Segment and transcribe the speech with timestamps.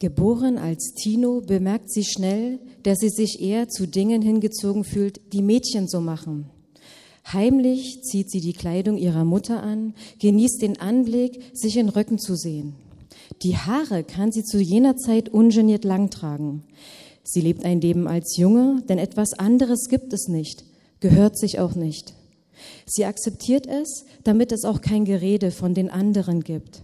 [0.00, 5.42] Geboren als Tino bemerkt sie schnell, dass sie sich eher zu Dingen hingezogen fühlt, die
[5.42, 6.48] Mädchen so machen.
[7.32, 12.36] Heimlich zieht sie die Kleidung ihrer Mutter an, genießt den Anblick, sich in Röcken zu
[12.36, 12.76] sehen.
[13.42, 16.62] Die Haare kann sie zu jener Zeit ungeniert lang tragen.
[17.24, 20.64] Sie lebt ein Leben als Junge, denn etwas anderes gibt es nicht,
[21.00, 22.14] gehört sich auch nicht.
[22.86, 26.82] Sie akzeptiert es, damit es auch kein Gerede von den anderen gibt.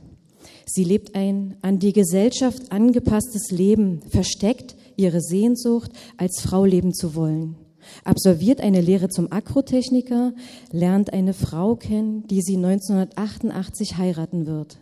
[0.67, 7.15] Sie lebt ein an die Gesellschaft angepasstes Leben, versteckt ihre Sehnsucht, als Frau leben zu
[7.15, 7.57] wollen.
[8.05, 10.33] Absolviert eine Lehre zum Akrotechniker,
[10.73, 14.79] lernt eine Frau kennen, die sie 1988 heiraten wird.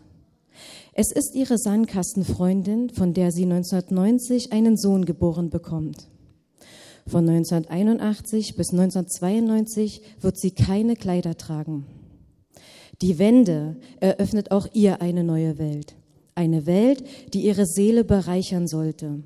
[0.94, 6.08] Es ist ihre Sandkastenfreundin, von der sie 1990 einen Sohn geboren bekommt.
[7.06, 11.86] Von 1981 bis 1992 wird sie keine Kleider tragen.
[13.02, 15.96] Die Wende eröffnet auch ihr eine neue Welt.
[16.36, 17.02] Eine Welt,
[17.34, 19.24] die ihre Seele bereichern sollte.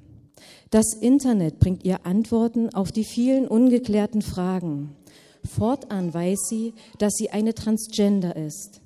[0.70, 4.96] Das Internet bringt ihr Antworten auf die vielen ungeklärten Fragen.
[5.44, 8.80] Fortan weiß sie, dass sie eine Transgender ist.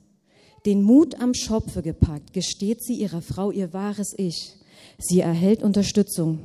[0.67, 4.57] Den Mut am Schopfe gepackt, gesteht sie ihrer Frau ihr wahres Ich.
[4.99, 6.41] Sie erhält Unterstützung.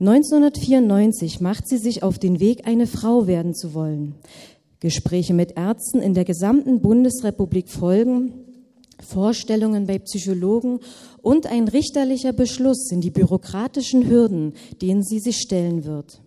[0.00, 4.14] 1994 macht sie sich auf den Weg, eine Frau werden zu wollen.
[4.80, 8.32] Gespräche mit Ärzten in der gesamten Bundesrepublik folgen,
[9.02, 10.80] Vorstellungen bei Psychologen
[11.22, 16.20] und ein richterlicher Beschluss sind die bürokratischen Hürden, denen sie sich stellen wird.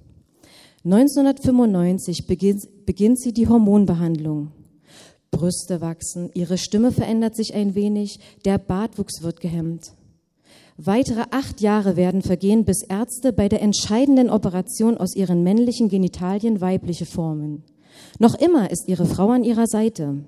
[0.86, 4.52] 1995 beginnt, beginnt sie die Hormonbehandlung.
[5.32, 9.94] Brüste wachsen, ihre Stimme verändert sich ein wenig, der Bartwuchs wird gehemmt.
[10.78, 16.62] Weitere acht Jahre werden vergehen, bis Ärzte bei der entscheidenden Operation aus ihren männlichen Genitalien
[16.62, 17.64] weibliche formen.
[18.20, 20.24] Noch immer ist ihre Frau an ihrer Seite.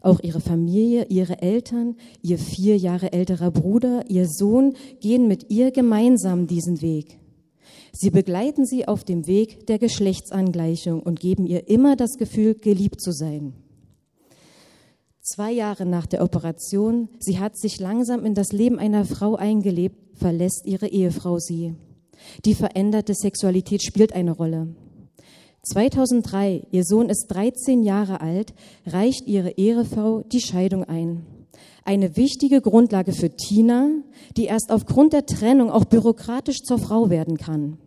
[0.00, 5.70] Auch ihre Familie, ihre Eltern, ihr vier Jahre älterer Bruder, ihr Sohn gehen mit ihr
[5.70, 7.18] gemeinsam diesen Weg.
[7.92, 13.00] Sie begleiten sie auf dem Weg der Geschlechtsangleichung und geben ihr immer das Gefühl, geliebt
[13.00, 13.54] zu sein.
[15.22, 19.96] Zwei Jahre nach der Operation, sie hat sich langsam in das Leben einer Frau eingelebt,
[20.16, 21.74] verlässt ihre Ehefrau sie.
[22.44, 24.68] Die veränderte Sexualität spielt eine Rolle.
[25.66, 28.54] 2003, ihr Sohn ist 13 Jahre alt,
[28.86, 31.26] reicht ihre Ehefrau die Scheidung ein.
[31.84, 33.90] Eine wichtige Grundlage für Tina,
[34.36, 37.78] die erst aufgrund der Trennung auch bürokratisch zur Frau werden kann.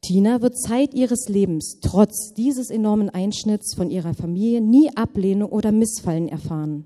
[0.00, 5.72] Tina wird Zeit ihres Lebens trotz dieses enormen Einschnitts von ihrer Familie nie Ablehnung oder
[5.72, 6.84] Missfallen erfahren.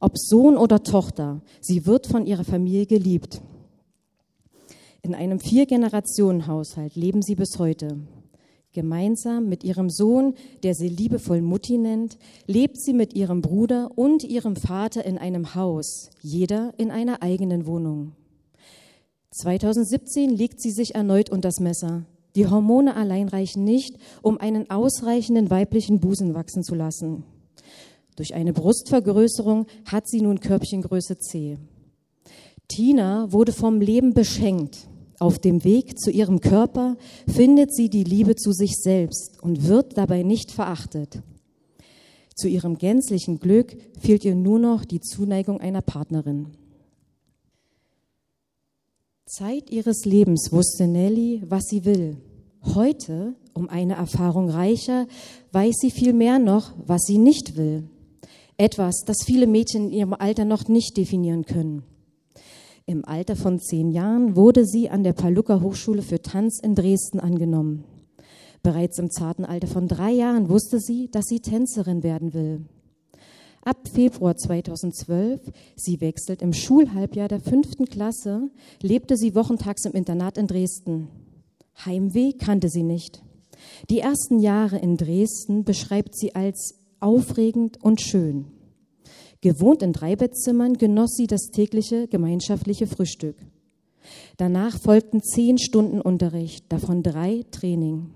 [0.00, 3.42] Ob Sohn oder Tochter, sie wird von ihrer Familie geliebt.
[5.02, 7.98] In einem Vier-Generationen-Haushalt leben sie bis heute.
[8.74, 14.24] Gemeinsam mit ihrem Sohn, der sie liebevoll Mutti nennt, lebt sie mit ihrem Bruder und
[14.24, 18.12] ihrem Vater in einem Haus, jeder in einer eigenen Wohnung.
[19.30, 22.04] 2017 legt sie sich erneut unter das Messer.
[22.34, 27.22] Die Hormone allein reichen nicht, um einen ausreichenden weiblichen Busen wachsen zu lassen.
[28.16, 31.58] Durch eine Brustvergrößerung hat sie nun Körbchengröße C.
[32.66, 34.88] Tina wurde vom Leben beschenkt.
[35.18, 39.96] Auf dem Weg zu ihrem Körper findet sie die Liebe zu sich selbst und wird
[39.96, 41.22] dabei nicht verachtet.
[42.34, 46.48] Zu ihrem gänzlichen Glück fehlt ihr nur noch die Zuneigung einer Partnerin.
[49.26, 52.18] Zeit ihres Lebens wusste Nelly, was sie will.
[52.74, 55.06] Heute, um eine Erfahrung reicher,
[55.52, 57.88] weiß sie viel mehr noch, was sie nicht will.
[58.56, 61.84] Etwas, das viele Mädchen in ihrem Alter noch nicht definieren können.
[62.86, 67.18] Im Alter von zehn Jahren wurde sie an der Paluca Hochschule für Tanz in Dresden
[67.18, 67.84] angenommen.
[68.62, 72.66] Bereits im zarten Alter von drei Jahren wusste sie, dass sie Tänzerin werden will.
[73.62, 75.40] Ab Februar 2012,
[75.76, 78.50] sie wechselt im Schulhalbjahr der fünften Klasse,
[78.82, 81.08] lebte sie wochentags im Internat in Dresden.
[81.86, 83.22] Heimweh kannte sie nicht.
[83.88, 88.44] Die ersten Jahre in Dresden beschreibt sie als aufregend und schön.
[89.44, 93.36] Gewohnt in Dreibettzimmern genoss sie das tägliche gemeinschaftliche Frühstück.
[94.38, 98.08] Danach folgten zehn Stunden Unterricht, davon drei Training.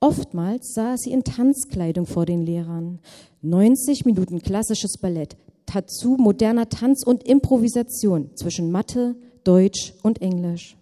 [0.00, 3.00] Oftmals saß sie in Tanzkleidung vor den Lehrern.
[3.42, 10.78] 90 Minuten klassisches Ballett, dazu moderner Tanz und Improvisation zwischen Mathe, Deutsch und Englisch.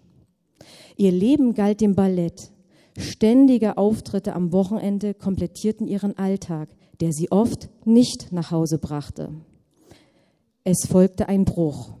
[0.95, 2.49] Ihr Leben galt dem Ballett.
[2.97, 6.69] Ständige Auftritte am Wochenende komplettierten ihren Alltag,
[7.01, 9.33] der sie oft nicht nach Hause brachte.
[10.71, 11.95] Es folgte ein Bruch.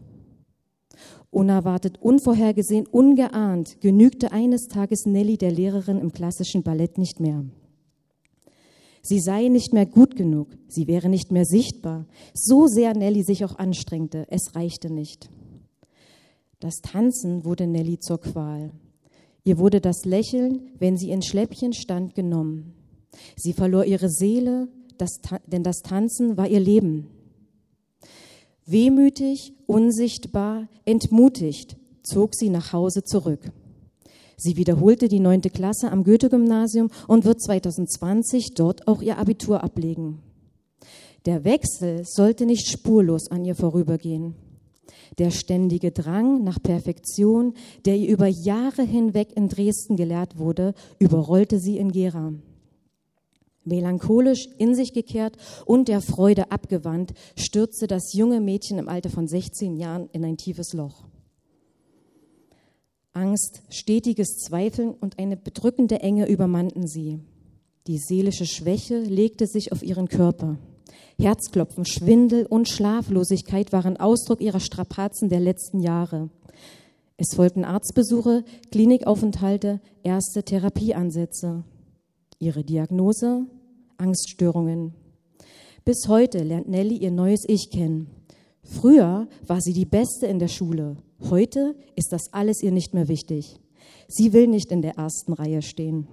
[1.31, 7.45] Unerwartet, unvorhergesehen, ungeahnt genügte eines Tages Nelly der Lehrerin im klassischen Ballett nicht mehr.
[9.01, 12.05] Sie sei nicht mehr gut genug, sie wäre nicht mehr sichtbar.
[12.35, 15.31] So sehr Nelly sich auch anstrengte, es reichte nicht.
[16.59, 18.69] Das Tanzen wurde Nelly zur Qual.
[19.43, 22.75] Ihr wurde das Lächeln, wenn sie in Schläppchen stand, genommen.
[23.35, 24.67] Sie verlor ihre Seele,
[24.99, 27.07] das, denn das Tanzen war ihr Leben.
[28.71, 33.39] Wehmütig, unsichtbar, entmutigt zog sie nach Hause zurück.
[34.37, 40.19] Sie wiederholte die neunte Klasse am Goethe-Gymnasium und wird 2020 dort auch ihr Abitur ablegen.
[41.25, 44.35] Der Wechsel sollte nicht spurlos an ihr vorübergehen.
[45.17, 47.55] Der ständige Drang nach Perfektion,
[47.85, 52.33] der ihr über Jahre hinweg in Dresden gelehrt wurde, überrollte sie in Gera.
[53.65, 59.27] Melancholisch in sich gekehrt und der Freude abgewandt, stürzte das junge Mädchen im Alter von
[59.27, 61.05] 16 Jahren in ein tiefes Loch.
[63.13, 67.19] Angst, stetiges Zweifeln und eine bedrückende Enge übermannten sie.
[67.87, 70.57] Die seelische Schwäche legte sich auf ihren Körper.
[71.19, 76.29] Herzklopfen, Schwindel und Schlaflosigkeit waren Ausdruck ihrer Strapazen der letzten Jahre.
[77.17, 81.65] Es folgten Arztbesuche, Klinikaufenthalte, erste Therapieansätze.
[82.39, 83.45] Ihre Diagnose?
[83.97, 84.93] Angststörungen.
[85.83, 88.07] Bis heute lernt Nelly ihr neues Ich kennen.
[88.63, 90.95] Früher war sie die Beste in der Schule.
[91.29, 93.59] Heute ist das alles ihr nicht mehr wichtig.
[94.07, 96.07] Sie will nicht in der ersten Reihe stehen.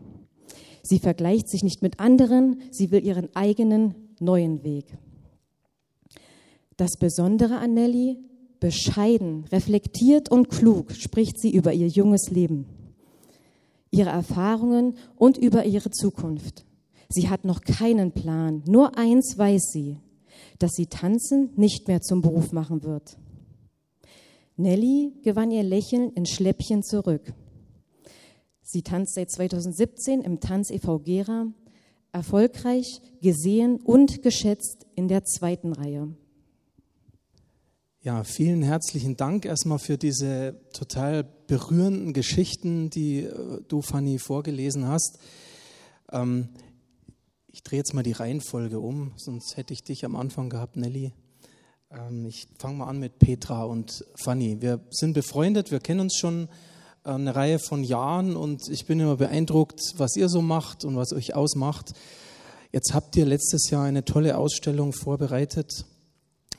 [0.82, 4.98] Sie vergleicht sich nicht mit anderen, sie will ihren eigenen neuen Weg.
[6.76, 8.18] Das Besondere an Nelly,
[8.58, 12.66] bescheiden, reflektiert und klug spricht sie über ihr junges Leben,
[13.96, 16.64] ihre Erfahrungen und über ihre Zukunft.
[17.08, 19.98] Sie hat noch keinen Plan, nur eins weiß sie,
[20.58, 23.16] dass sie Tanzen nicht mehr zum Beruf machen wird.
[24.56, 27.32] Nelly gewann ihr Lächeln in Schläppchen zurück.
[28.62, 30.98] Sie tanzt seit 2017 im Tanz e.V.
[30.98, 31.46] Gera
[32.12, 36.08] erfolgreich, gesehen und geschätzt in der zweiten Reihe.
[38.06, 44.86] Ja, vielen herzlichen Dank erstmal für diese total berührenden Geschichten, die äh, du, Fanny, vorgelesen
[44.86, 45.18] hast.
[46.12, 46.50] Ähm,
[47.48, 51.14] ich drehe jetzt mal die Reihenfolge um, sonst hätte ich dich am Anfang gehabt, Nelly.
[51.90, 54.62] Ähm, ich fange mal an mit Petra und Fanny.
[54.62, 56.48] Wir sind befreundet, wir kennen uns schon
[57.02, 61.12] eine Reihe von Jahren und ich bin immer beeindruckt, was ihr so macht und was
[61.12, 61.92] euch ausmacht.
[62.70, 65.86] Jetzt habt ihr letztes Jahr eine tolle Ausstellung vorbereitet.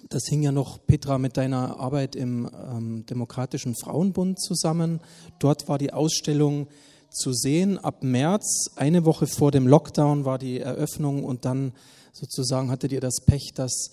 [0.09, 5.01] Das hing ja noch, Petra, mit deiner Arbeit im ähm, Demokratischen Frauenbund zusammen.
[5.39, 6.67] Dort war die Ausstellung
[7.09, 7.77] zu sehen.
[7.77, 11.73] Ab März, eine Woche vor dem Lockdown, war die Eröffnung und dann
[12.13, 13.91] sozusagen hattet ihr das Pech, dass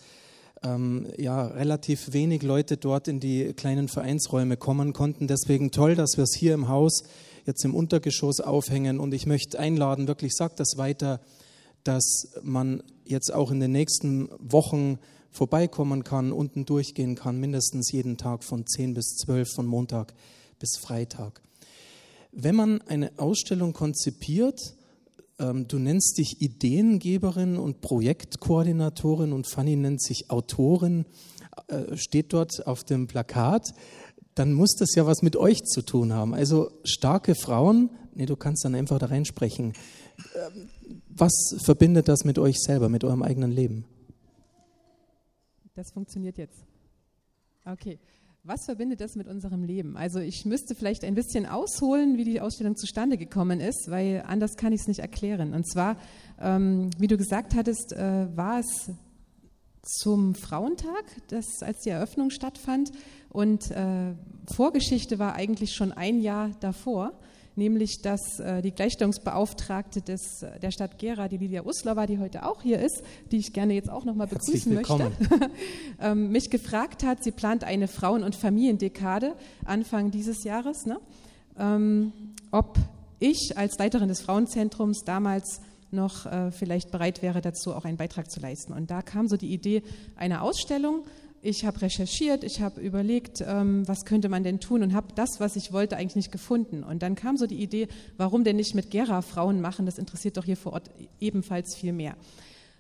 [0.62, 5.26] ähm, ja, relativ wenig Leute dort in die kleinen Vereinsräume kommen konnten.
[5.26, 7.02] Deswegen toll, dass wir es hier im Haus
[7.44, 9.00] jetzt im Untergeschoss aufhängen.
[9.00, 11.20] Und ich möchte einladen, wirklich sagt das weiter,
[11.82, 14.98] dass man jetzt auch in den nächsten Wochen
[15.34, 20.14] vorbeikommen kann, unten durchgehen kann, mindestens jeden Tag von 10 bis 12, von Montag
[20.60, 21.42] bis Freitag.
[22.30, 24.74] Wenn man eine Ausstellung konzipiert,
[25.40, 31.04] ähm, du nennst dich Ideengeberin und Projektkoordinatorin und Fanny nennt sich Autorin,
[31.66, 33.74] äh, steht dort auf dem Plakat,
[34.36, 36.34] dann muss das ja was mit euch zu tun haben.
[36.34, 39.72] Also starke Frauen, nee, du kannst dann einfach da reinsprechen.
[40.34, 40.68] Ähm,
[41.08, 43.84] was verbindet das mit euch selber, mit eurem eigenen Leben?
[45.74, 46.64] Das funktioniert jetzt.
[47.64, 47.98] Okay.
[48.44, 49.96] Was verbindet das mit unserem Leben?
[49.96, 54.56] Also ich müsste vielleicht ein bisschen ausholen, wie die Ausstellung zustande gekommen ist, weil anders
[54.56, 55.52] kann ich es nicht erklären.
[55.54, 55.96] Und zwar,
[56.38, 58.90] ähm, wie du gesagt hattest, äh, war es
[59.82, 62.92] zum Frauentag, das, als die Eröffnung stattfand.
[63.30, 64.14] Und äh,
[64.54, 67.18] Vorgeschichte war eigentlich schon ein Jahr davor
[67.56, 72.46] nämlich dass äh, die Gleichstellungsbeauftragte des, äh, der Stadt Gera, die Lilia Uslova, die heute
[72.46, 75.12] auch hier ist, die ich gerne jetzt auch nochmal begrüßen möchte,
[76.00, 79.34] ähm, mich gefragt hat, sie plant eine Frauen- und Familiendekade
[79.64, 80.98] Anfang dieses Jahres, ne?
[81.58, 82.12] ähm,
[82.50, 82.78] ob
[83.20, 88.30] ich als Leiterin des Frauenzentrums damals noch äh, vielleicht bereit wäre, dazu auch einen Beitrag
[88.30, 88.72] zu leisten.
[88.72, 89.82] Und da kam so die Idee
[90.16, 91.04] einer Ausstellung
[91.44, 95.40] ich habe recherchiert, ich habe überlegt, ähm, was könnte man denn tun und habe das,
[95.40, 96.82] was ich wollte, eigentlich nicht gefunden.
[96.82, 99.84] Und dann kam so die Idee, warum denn nicht mit Gera Frauen machen?
[99.84, 102.16] Das interessiert doch hier vor Ort ebenfalls viel mehr.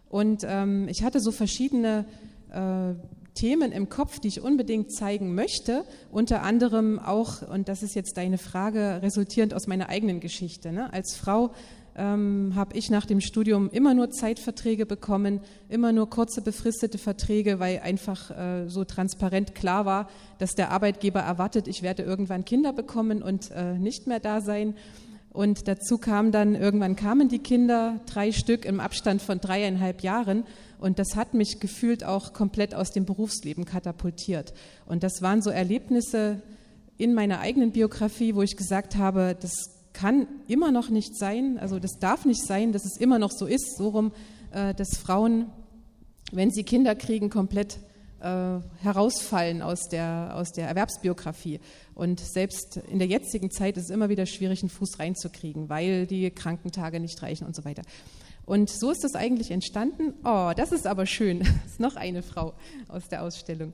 [0.08, 2.06] Und ähm, ich hatte so verschiedene
[2.50, 2.94] äh,
[3.34, 8.16] Themen im Kopf, die ich unbedingt zeigen möchte, unter anderem auch, und das ist jetzt
[8.16, 10.72] deine Frage, resultierend aus meiner eigenen Geschichte.
[10.72, 10.90] Ne?
[10.92, 11.50] Als Frau
[11.96, 17.60] ähm, habe ich nach dem Studium immer nur Zeitverträge bekommen, immer nur kurze befristete Verträge,
[17.60, 20.08] weil einfach äh, so transparent klar war,
[20.38, 24.74] dass der Arbeitgeber erwartet, ich werde irgendwann Kinder bekommen und äh, nicht mehr da sein.
[25.32, 30.44] Und dazu kam dann, irgendwann kamen die Kinder, drei Stück im Abstand von dreieinhalb Jahren.
[30.78, 34.54] Und das hat mich gefühlt auch komplett aus dem Berufsleben katapultiert.
[34.86, 36.40] Und das waren so Erlebnisse,
[36.96, 41.78] in meiner eigenen Biografie, wo ich gesagt habe, das kann immer noch nicht sein, also
[41.78, 44.12] das darf nicht sein, dass es immer noch so ist, so rum,
[44.50, 45.46] äh, dass Frauen,
[46.32, 47.78] wenn sie Kinder kriegen, komplett
[48.20, 51.60] äh, herausfallen aus der, aus der Erwerbsbiografie.
[51.94, 56.06] Und selbst in der jetzigen Zeit ist es immer wieder schwierig, einen Fuß reinzukriegen, weil
[56.06, 57.82] die Krankentage nicht reichen und so weiter.
[58.46, 60.14] Und so ist das eigentlich entstanden.
[60.24, 61.40] Oh, das ist aber schön.
[61.64, 62.54] Das ist noch eine Frau
[62.88, 63.72] aus der Ausstellung.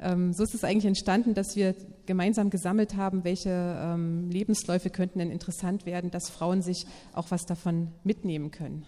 [0.00, 1.74] Ähm, so ist es eigentlich entstanden, dass wir
[2.06, 7.46] gemeinsam gesammelt haben, welche ähm, Lebensläufe könnten denn interessant werden, dass Frauen sich auch was
[7.46, 8.86] davon mitnehmen können.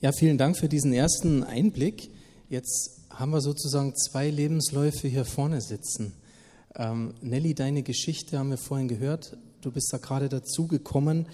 [0.00, 2.10] Ja, vielen Dank für diesen ersten Einblick.
[2.48, 6.14] Jetzt haben wir sozusagen zwei Lebensläufe hier vorne sitzen.
[6.74, 9.36] Ähm, Nelly, deine Geschichte haben wir vorhin gehört.
[9.60, 11.26] Du bist da gerade dazu gekommen.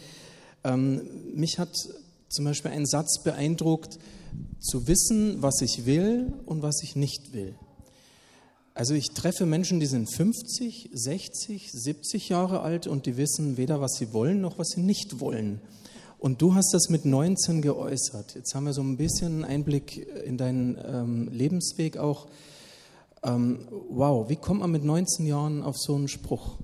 [0.65, 1.03] Ähm,
[1.35, 1.71] mich hat
[2.29, 3.99] zum Beispiel ein Satz beeindruckt,
[4.59, 7.55] zu wissen, was ich will und was ich nicht will.
[8.77, 13.81] Also ich treffe Menschen, die sind 50, 60, 70 Jahre alt und die wissen weder,
[13.81, 15.63] was sie wollen, noch was sie nicht wollen.
[16.19, 18.35] Und du hast das mit 19 geäußert.
[18.35, 22.27] Jetzt haben wir so ein bisschen einen Einblick in deinen ähm, Lebensweg auch.
[23.23, 26.59] Ähm, wow, wie kommt man mit 19 Jahren auf so einen Spruch?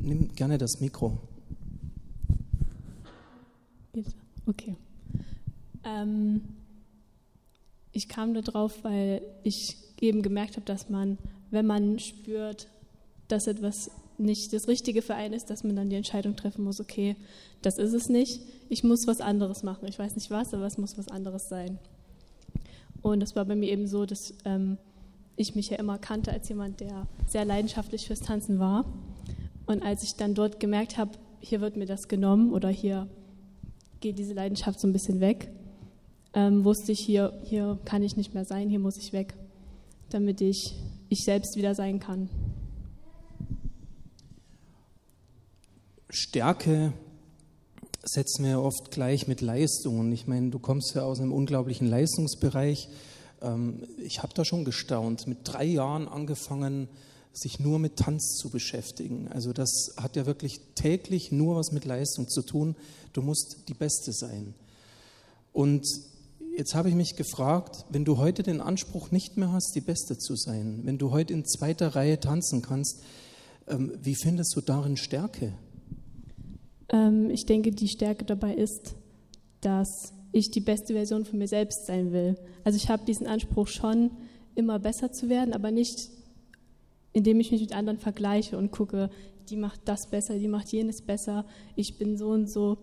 [0.00, 1.20] Nimm gerne das Mikro.
[4.46, 4.74] Okay.
[5.84, 6.40] Ähm,
[7.92, 11.16] ich kam darauf, weil ich eben gemerkt habe, dass man,
[11.54, 12.68] wenn man spürt,
[13.28, 16.80] dass etwas nicht das Richtige für einen ist, dass man dann die Entscheidung treffen muss,
[16.80, 17.16] okay,
[17.62, 19.88] das ist es nicht, ich muss was anderes machen.
[19.88, 21.78] Ich weiß nicht was, aber es muss was anderes sein.
[23.02, 24.78] Und das war bei mir eben so, dass ähm,
[25.36, 28.84] ich mich ja immer kannte als jemand, der sehr leidenschaftlich fürs Tanzen war.
[29.66, 33.08] Und als ich dann dort gemerkt habe, hier wird mir das genommen oder hier
[34.00, 35.50] geht diese Leidenschaft so ein bisschen weg,
[36.34, 39.34] ähm, wusste ich, hier, hier kann ich nicht mehr sein, hier muss ich weg,
[40.10, 40.74] damit ich
[41.08, 42.28] ich selbst wieder sein kann.
[46.10, 46.92] Stärke
[48.04, 50.12] setzen wir oft gleich mit Leistungen.
[50.12, 52.88] Ich meine, du kommst ja aus einem unglaublichen Leistungsbereich.
[53.40, 55.26] Ähm, ich habe da schon gestaunt.
[55.26, 56.88] Mit drei Jahren angefangen,
[57.32, 59.28] sich nur mit Tanz zu beschäftigen.
[59.28, 62.76] Also das hat ja wirklich täglich nur was mit Leistung zu tun.
[63.12, 64.54] Du musst die Beste sein.
[65.52, 65.84] Und
[66.56, 70.18] jetzt habe ich mich gefragt, wenn du heute den Anspruch nicht mehr hast, die Beste
[70.18, 73.02] zu sein, wenn du heute in zweiter Reihe tanzen kannst,
[73.66, 75.54] ähm, wie findest du darin Stärke?
[76.90, 78.94] Ähm, ich denke, die Stärke dabei ist,
[79.60, 82.36] dass ich die beste Version von mir selbst sein will.
[82.64, 84.10] Also ich habe diesen Anspruch schon,
[84.56, 86.10] immer besser zu werden, aber nicht,
[87.12, 89.10] indem ich mich mit anderen vergleiche und gucke,
[89.48, 91.44] die macht das besser, die macht jenes besser,
[91.74, 92.78] ich bin so und so,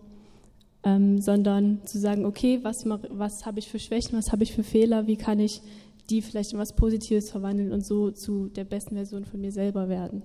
[0.84, 4.64] ähm, sondern zu sagen, okay, was, was habe ich für Schwächen, was habe ich für
[4.64, 5.62] Fehler, wie kann ich
[6.10, 9.88] die vielleicht in was Positives verwandeln und so zu der besten Version von mir selber
[9.88, 10.22] werden.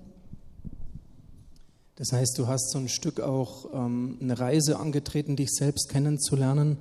[1.96, 6.76] Das heißt, du hast so ein Stück auch ähm, eine Reise angetreten, dich selbst kennenzulernen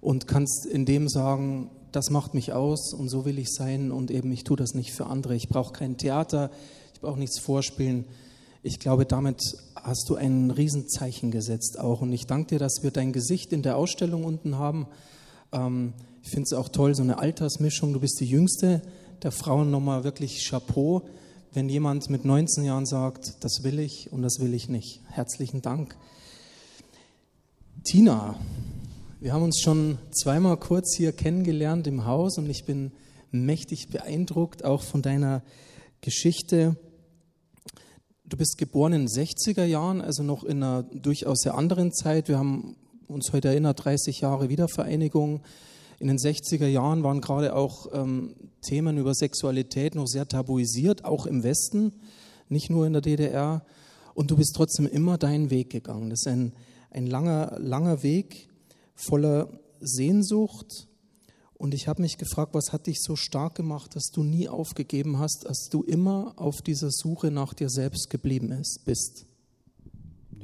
[0.00, 4.10] und kannst in dem sagen, das macht mich aus und so will ich sein und
[4.10, 5.34] eben ich tue das nicht für andere.
[5.34, 6.50] Ich brauche kein Theater,
[6.94, 8.04] ich brauche nichts vorspielen.
[8.62, 9.40] Ich glaube, damit
[9.82, 13.62] hast du ein Riesenzeichen gesetzt auch und ich danke dir, dass wir dein Gesicht in
[13.62, 14.86] der Ausstellung unten haben.
[15.52, 15.92] Ähm,
[16.22, 17.92] ich finde es auch toll, so eine Altersmischung.
[17.92, 18.82] Du bist die jüngste
[19.22, 21.02] der Frauen nochmal wirklich Chapeau
[21.52, 25.00] wenn jemand mit 19 Jahren sagt, das will ich und das will ich nicht.
[25.08, 25.96] Herzlichen Dank.
[27.84, 28.38] Tina,
[29.20, 32.92] wir haben uns schon zweimal kurz hier kennengelernt im Haus und ich bin
[33.30, 35.42] mächtig beeindruckt auch von deiner
[36.00, 36.76] Geschichte.
[38.28, 42.28] Du bist geboren in den 60er Jahren, also noch in einer durchaus sehr anderen Zeit.
[42.28, 45.40] Wir haben uns heute erinnert, 30 Jahre Wiedervereinigung.
[45.98, 51.24] In den 60er Jahren waren gerade auch ähm, Themen über Sexualität noch sehr tabuisiert, auch
[51.24, 51.92] im Westen,
[52.50, 53.64] nicht nur in der DDR.
[54.12, 56.10] Und du bist trotzdem immer deinen Weg gegangen.
[56.10, 56.52] Das ist ein,
[56.90, 58.50] ein langer, langer Weg
[58.94, 59.48] voller
[59.80, 60.87] Sehnsucht.
[61.58, 65.18] Und ich habe mich gefragt, was hat dich so stark gemacht, dass du nie aufgegeben
[65.18, 69.26] hast, dass du immer auf dieser Suche nach dir selbst geblieben bist?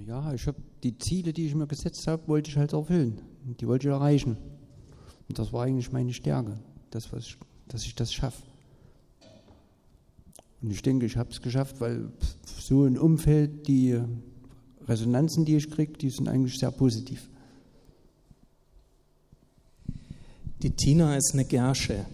[0.07, 3.21] Ja, ich habe die Ziele, die ich mir gesetzt habe, wollte ich halt erfüllen.
[3.61, 4.37] Die wollte ich erreichen.
[5.29, 6.59] Und das war eigentlich meine Stärke,
[6.91, 8.43] das, was ich, dass ich das schaffe.
[10.61, 12.11] Und ich denke, ich habe es geschafft, weil
[12.59, 14.01] so ein Umfeld, die
[14.87, 17.29] Resonanzen, die ich kriege, die sind eigentlich sehr positiv.
[20.65, 22.07] Die Tina ist eine Gersche.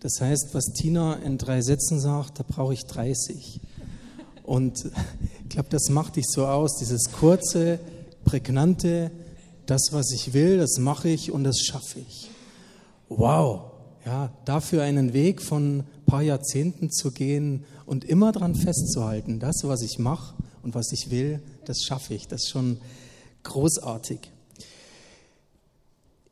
[0.00, 3.60] Das heißt, was Tina in drei Sätzen sagt, da brauche ich 30.
[4.42, 4.86] Und
[5.44, 7.78] ich glaube, das macht dich so aus, dieses kurze,
[8.24, 9.12] prägnante,
[9.66, 12.28] das, was ich will, das mache ich und das schaffe ich.
[13.08, 13.70] Wow,
[14.04, 19.60] ja, dafür einen Weg von ein paar Jahrzehnten zu gehen und immer daran festzuhalten, das,
[19.62, 20.34] was ich mache
[20.64, 22.26] und was ich will, das schaffe ich.
[22.26, 22.78] Das ist schon
[23.44, 24.33] großartig.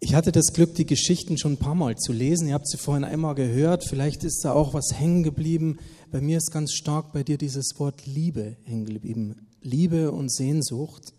[0.05, 2.49] Ich hatte das Glück, die Geschichten schon ein paar Mal zu lesen.
[2.49, 3.85] Ihr habt sie vorhin einmal gehört.
[3.85, 5.79] Vielleicht ist da auch was hängen geblieben.
[6.11, 9.47] Bei mir ist ganz stark bei dir dieses Wort Liebe hängen geblieben.
[9.61, 11.15] Liebe und Sehnsucht.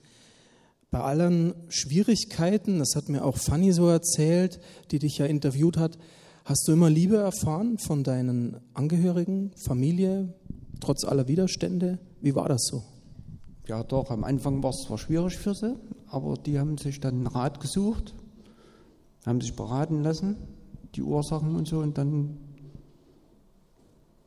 [0.91, 4.59] Bei allen Schwierigkeiten, das hat mir auch Fanny so erzählt,
[4.91, 5.97] die dich ja interviewt hat,
[6.43, 10.33] hast du immer Liebe erfahren von deinen Angehörigen, Familie,
[10.81, 11.99] trotz aller Widerstände?
[12.19, 12.83] Wie war das so?
[13.65, 17.13] Ja, doch, am Anfang war es zwar schwierig für sie, aber die haben sich dann
[17.13, 18.13] einen Rat gesucht
[19.25, 20.35] haben sich beraten lassen,
[20.95, 22.37] die Ursachen und so, und dann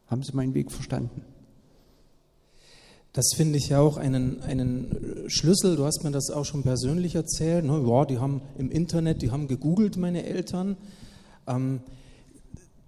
[0.08, 1.22] haben sie meinen Weg verstanden.
[3.12, 5.76] Das finde ich ja auch einen, einen Schlüssel.
[5.76, 7.64] Du hast mir das auch schon persönlich erzählt.
[7.64, 7.82] Ne?
[7.88, 10.76] Ja, die haben im Internet, die haben gegoogelt, meine Eltern.
[11.46, 11.80] Ähm,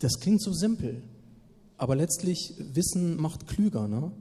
[0.01, 1.03] das klingt so simpel,
[1.79, 3.89] aber letztlich Wissen macht klüger.
[3.89, 4.13] Ne?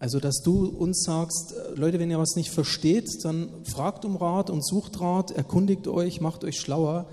[0.00, 4.16] Also, dass du uns sagst, äh, Leute, wenn ihr was nicht versteht, dann fragt um
[4.16, 7.06] Rat und sucht Rat, erkundigt euch, macht euch schlauer.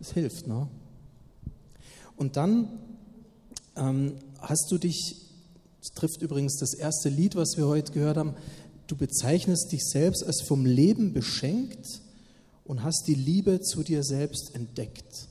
[0.00, 0.48] Es hilft.
[0.48, 0.66] Ne?
[2.16, 2.80] Und dann
[3.76, 5.14] ähm, hast du dich,
[5.80, 8.34] das trifft übrigens das erste Lied, was wir heute gehört haben,
[8.88, 12.02] du bezeichnest dich selbst als vom Leben beschenkt
[12.64, 15.28] und hast die Liebe zu dir selbst entdeckt.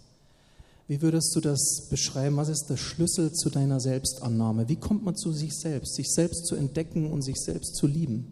[0.92, 2.36] Wie würdest du das beschreiben?
[2.36, 4.68] Was ist der Schlüssel zu deiner Selbstannahme?
[4.68, 8.28] Wie kommt man zu sich selbst, sich selbst zu entdecken und sich selbst zu lieben?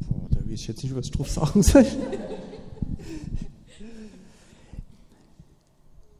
[0.00, 1.86] Boah, da weiß ich jetzt nicht, was ich drauf sagen soll.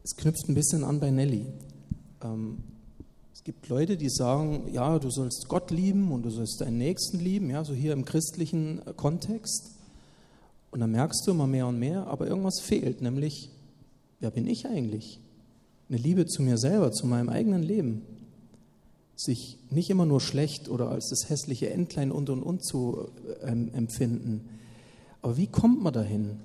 [0.03, 1.45] Es knüpft ein bisschen an bei Nelly.
[2.23, 2.57] Ähm,
[3.31, 7.19] es gibt Leute, die sagen, ja, du sollst Gott lieben und du sollst deinen Nächsten
[7.19, 9.75] lieben, ja, so hier im christlichen Kontext.
[10.71, 13.51] Und dann merkst du immer mehr und mehr, aber irgendwas fehlt, nämlich,
[14.21, 15.19] wer bin ich eigentlich?
[15.89, 18.03] Eine Liebe zu mir selber, zu meinem eigenen Leben.
[19.17, 23.09] Sich nicht immer nur schlecht oder als das hässliche Entlein und und und zu
[23.43, 24.47] ähm, empfinden.
[25.21, 26.37] Aber wie kommt man dahin?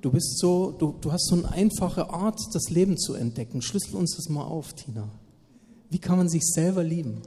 [0.00, 3.60] Du bist so, du, du hast so eine einfache Art, das Leben zu entdecken.
[3.60, 5.08] Schlüssel uns das mal auf, Tina.
[5.90, 7.22] Wie kann man sich selber lieben?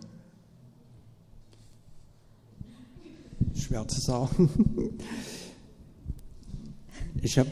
[3.56, 4.50] Schwer zu sagen.
[7.22, 7.50] Ich habe.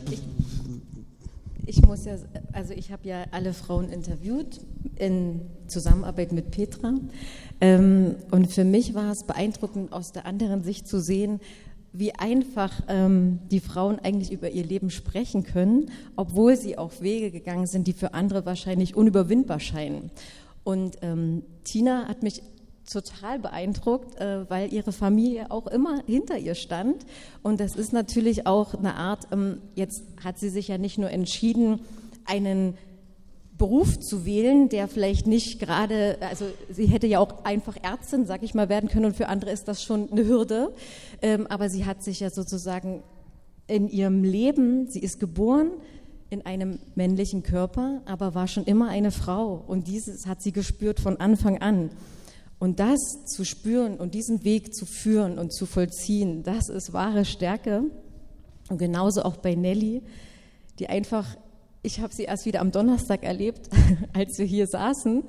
[1.66, 2.16] Ich, muss ja,
[2.52, 4.60] also ich habe ja alle Frauen interviewt
[4.98, 6.94] in Zusammenarbeit mit Petra.
[7.62, 11.40] Ähm, und für mich war es beeindruckend, aus der anderen Sicht zu sehen,
[11.94, 17.32] wie einfach ähm, die Frauen eigentlich über ihr Leben sprechen können, obwohl sie auf Wege
[17.32, 20.10] gegangen sind, die für andere wahrscheinlich unüberwindbar scheinen.
[20.64, 22.42] Und ähm, Tina hat mich
[22.92, 27.06] total beeindruckt, äh, weil ihre Familie auch immer hinter ihr stand.
[27.42, 31.10] Und das ist natürlich auch eine Art, ähm, jetzt hat sie sich ja nicht nur
[31.10, 31.80] entschieden,
[32.26, 32.78] einen
[33.58, 38.44] Beruf zu wählen, der vielleicht nicht gerade, also sie hätte ja auch einfach Ärztin, sag
[38.44, 40.74] ich mal, werden können und für andere ist das schon eine Hürde.
[41.22, 43.04] Ähm, aber sie hat sich ja sozusagen
[43.68, 45.72] in ihrem Leben, sie ist geboren
[46.30, 51.00] in einem männlichen Körper, aber war schon immer eine Frau und dieses hat sie gespürt
[51.00, 51.92] von Anfang an.
[52.64, 57.26] Und das zu spüren und diesen Weg zu führen und zu vollziehen, das ist wahre
[57.26, 57.84] Stärke.
[58.70, 60.02] Und genauso auch bei Nelly,
[60.80, 61.36] die einfach
[61.82, 63.70] ich habe sie erst wieder am Donnerstag erlebt,
[64.14, 65.24] als wir hier saßen.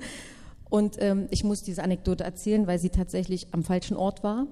[0.69, 4.47] Und ähm, ich muss diese Anekdote erzählen, weil sie tatsächlich am falschen Ort war.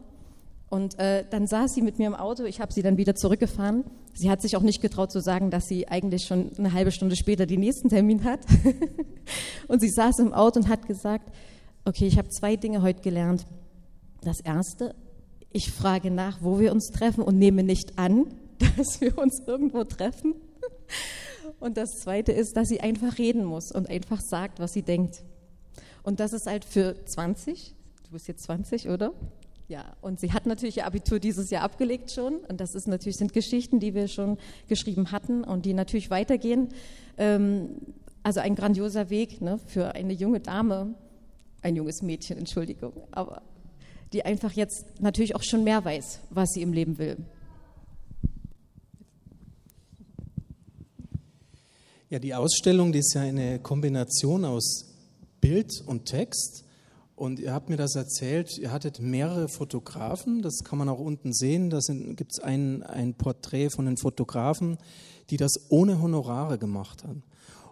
[0.69, 3.85] Und äh, dann saß sie mit mir im Auto, ich habe sie dann wieder zurückgefahren.
[4.13, 7.15] Sie hat sich auch nicht getraut zu sagen, dass sie eigentlich schon eine halbe Stunde
[7.15, 8.41] später den nächsten Termin hat.
[9.69, 11.31] und sie saß im Auto und hat gesagt,
[11.85, 13.45] okay, ich habe zwei Dinge heute gelernt.
[14.21, 14.95] Das erste,
[15.51, 18.25] ich frage nach, wo wir uns treffen und nehme nicht an,
[18.77, 20.35] dass wir uns irgendwo treffen.
[21.59, 25.23] Und das Zweite ist, dass sie einfach reden muss und einfach sagt, was sie denkt.
[26.03, 29.13] Und das ist halt für 20, du bist jetzt 20, oder?
[29.69, 32.35] Ja, und sie hat natürlich ihr Abitur dieses Jahr abgelegt schon.
[32.49, 36.69] Und das ist natürlich, sind Geschichten, die wir schon geschrieben hatten und die natürlich weitergehen.
[37.17, 37.69] Ähm,
[38.23, 40.95] also ein grandioser Weg ne, für eine junge Dame,
[41.63, 43.41] ein junges Mädchen, Entschuldigung, aber
[44.11, 47.17] die einfach jetzt natürlich auch schon mehr weiß, was sie im Leben will.
[52.09, 54.85] Ja, die Ausstellung, die ist ja eine Kombination aus
[55.41, 56.63] Bild und Text.
[57.15, 61.33] Und ihr habt mir das erzählt, ihr hattet mehrere Fotografen, das kann man auch unten
[61.33, 61.69] sehen.
[61.69, 64.77] Da gibt es ein, ein Porträt von den Fotografen,
[65.29, 67.23] die das ohne Honorare gemacht haben.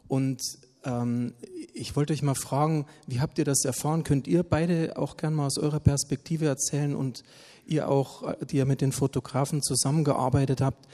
[0.07, 0.41] Und
[0.83, 1.33] ähm,
[1.73, 4.03] ich wollte euch mal fragen, wie habt ihr das erfahren?
[4.03, 7.23] Könnt ihr beide auch gerne mal aus eurer Perspektive erzählen und
[7.65, 10.87] ihr auch, die ihr mit den Fotografen zusammengearbeitet habt?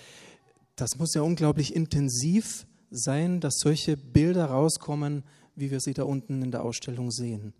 [0.75, 5.23] Das muss ja unglaublich intensiv sein, dass solche Bilder rauskommen
[5.57, 7.53] wie wir sie da unten in der Ausstellung sehen.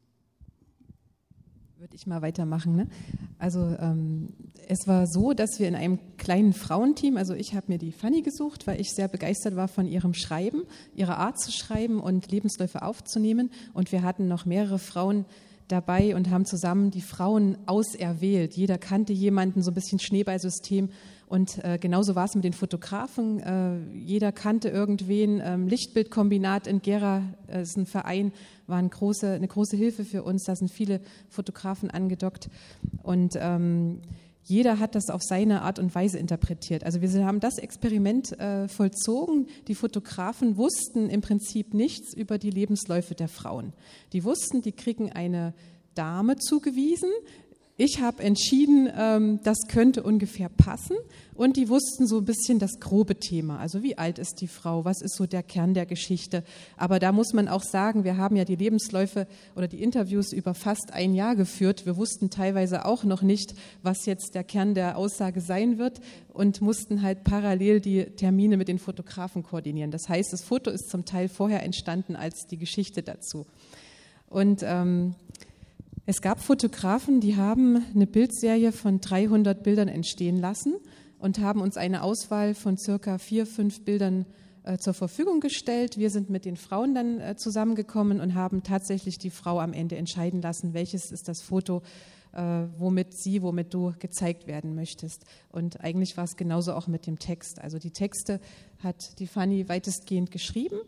[1.80, 2.76] Würde ich mal weitermachen.
[2.76, 2.88] Ne?
[3.38, 4.30] Also ähm,
[4.68, 8.24] es war so, dass wir in einem kleinen Frauenteam, also ich habe mir die Fanny
[8.24, 10.64] gesucht, weil ich sehr begeistert war von ihrem Schreiben,
[10.96, 13.52] ihrer Art zu schreiben und Lebensläufe aufzunehmen.
[13.76, 15.26] Und wir hatten noch mehrere Frauen
[15.68, 18.56] dabei und haben zusammen die Frauen auserwählt.
[18.56, 20.90] Jeder kannte jemanden, so ein bisschen Schneeballsystem.
[21.28, 23.40] Und äh, genauso war es mit den Fotografen.
[23.42, 25.42] Äh, jeder kannte irgendwen.
[25.44, 28.32] Ähm, Lichtbildkombinat in Gera äh, ist ein Verein,
[28.66, 30.46] war eine große, eine große Hilfe für uns.
[30.46, 32.50] Da sind viele Fotografen angedockt.
[33.04, 34.02] Und ähm,
[34.48, 36.86] jeder hat das auf seine Art und Weise interpretiert.
[36.86, 39.48] Also wir haben das Experiment äh, vollzogen.
[39.68, 43.74] Die Fotografen wussten im Prinzip nichts über die Lebensläufe der Frauen.
[44.14, 45.54] Die wussten, die kriegen eine
[45.96, 47.10] Dame zugewiesen,
[47.80, 50.98] ich habe entschieden, ähm, das könnte ungefähr passen.
[51.36, 53.60] Und die wussten so ein bisschen das grobe Thema.
[53.60, 54.84] Also wie alt ist die Frau?
[54.84, 56.44] Was ist so der Kern der Geschichte?
[56.76, 60.56] Aber da muss man auch sagen, wir haben ja die Lebensläufe oder die Interviews über
[60.56, 61.86] fast ein Jahr geführt.
[61.86, 66.02] Wir wussten teilweise auch noch nicht, was jetzt der Kern der Aussage sein wird
[66.34, 69.92] und mussten halt parallel die Termine mit den Fotografen koordinieren.
[69.92, 73.46] Das heißt, das Foto ist zum Teil vorher entstanden als die Geschichte dazu.
[74.30, 75.14] Und ähm,
[76.10, 80.76] es gab Fotografen, die haben eine Bildserie von 300 Bildern entstehen lassen
[81.20, 84.26] und haben uns eine Auswahl von circa vier, fünf Bildern
[84.64, 85.98] äh, zur Verfügung gestellt.
[85.98, 89.98] Wir sind mit den Frauen dann äh, zusammengekommen und haben tatsächlich die Frau am Ende
[89.98, 91.82] entscheiden lassen, welches ist das Foto,
[92.32, 95.26] äh, womit sie, womit du gezeigt werden möchtest.
[95.50, 97.60] Und eigentlich war es genauso auch mit dem Text.
[97.60, 98.40] Also die Texte
[98.82, 100.80] hat die Fanny weitestgehend geschrieben,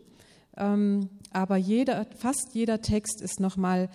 [0.56, 3.90] ähm, aber jeder, fast jeder Text ist nochmal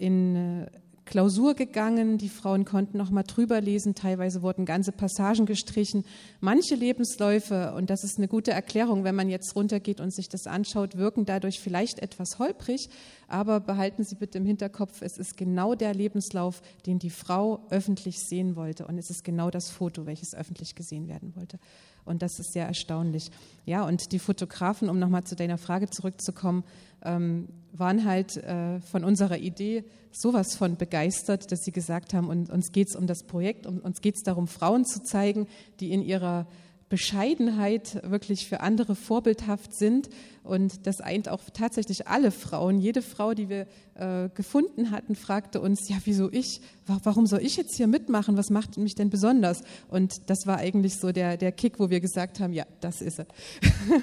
[0.00, 0.66] in äh,
[1.04, 2.18] Klausur gegangen.
[2.18, 3.96] Die Frauen konnten noch mal drüber lesen.
[3.96, 6.04] Teilweise wurden ganze Passagen gestrichen.
[6.40, 10.46] Manche Lebensläufe, und das ist eine gute Erklärung, wenn man jetzt runtergeht und sich das
[10.46, 12.88] anschaut, wirken dadurch vielleicht etwas holprig.
[13.26, 18.20] Aber behalten Sie bitte im Hinterkopf, es ist genau der Lebenslauf, den die Frau öffentlich
[18.20, 18.86] sehen wollte.
[18.86, 21.58] Und es ist genau das Foto, welches öffentlich gesehen werden wollte.
[22.04, 23.30] Und das ist sehr erstaunlich.
[23.66, 26.64] Ja, und die Fotografen, um nochmal zu deiner Frage zurückzukommen,
[27.02, 32.50] ähm, waren halt äh, von unserer Idee sowas von begeistert, dass sie gesagt haben, und,
[32.50, 35.46] uns geht es um das Projekt, um, uns geht es darum, Frauen zu zeigen,
[35.78, 36.46] die in ihrer
[36.90, 40.10] Bescheidenheit wirklich für andere vorbildhaft sind.
[40.42, 42.80] Und das eint auch tatsächlich alle Frauen.
[42.80, 46.60] Jede Frau, die wir äh, gefunden hatten, fragte uns, ja, wieso ich?
[46.86, 48.36] Warum soll ich jetzt hier mitmachen?
[48.36, 49.62] Was macht mich denn besonders?
[49.88, 53.20] Und das war eigentlich so der, der Kick, wo wir gesagt haben, ja, das ist
[53.20, 53.26] er.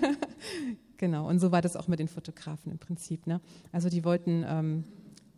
[0.98, 3.28] genau, und so war das auch mit den Fotografen im Prinzip.
[3.28, 3.42] Ne?
[3.74, 4.86] Also die wollten ähm,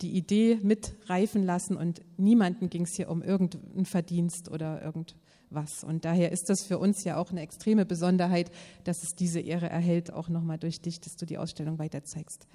[0.02, 5.16] die Idee mitreifen lassen und niemanden ging es hier um irgendeinen Verdienst oder irgendwas
[5.50, 5.84] was.
[5.84, 8.52] Und daher ist das für uns ja auch eine extreme Besonderheit,
[8.84, 12.48] dass es diese Ehre erhält, auch nochmal durch dich, dass du die Ausstellung weiter zeigst.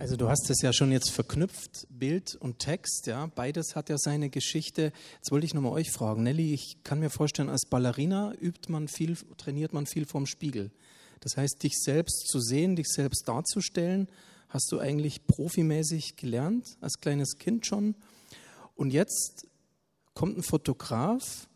[0.00, 3.98] Also du hast es ja schon jetzt verknüpft, Bild und Text, ja, beides hat ja
[3.98, 4.92] seine Geschichte.
[5.16, 8.88] Jetzt wollte ich nochmal euch fragen, Nelly, ich kann mir vorstellen, als Ballerina übt man
[8.88, 10.70] viel, trainiert man viel vorm Spiegel.
[11.20, 14.08] Das heißt, dich selbst zu sehen, dich selbst darzustellen,
[14.48, 17.94] hast du eigentlich profimäßig gelernt, als kleines Kind schon.
[18.76, 19.49] Und jetzt
[20.20, 21.48] kommt ein Fotograf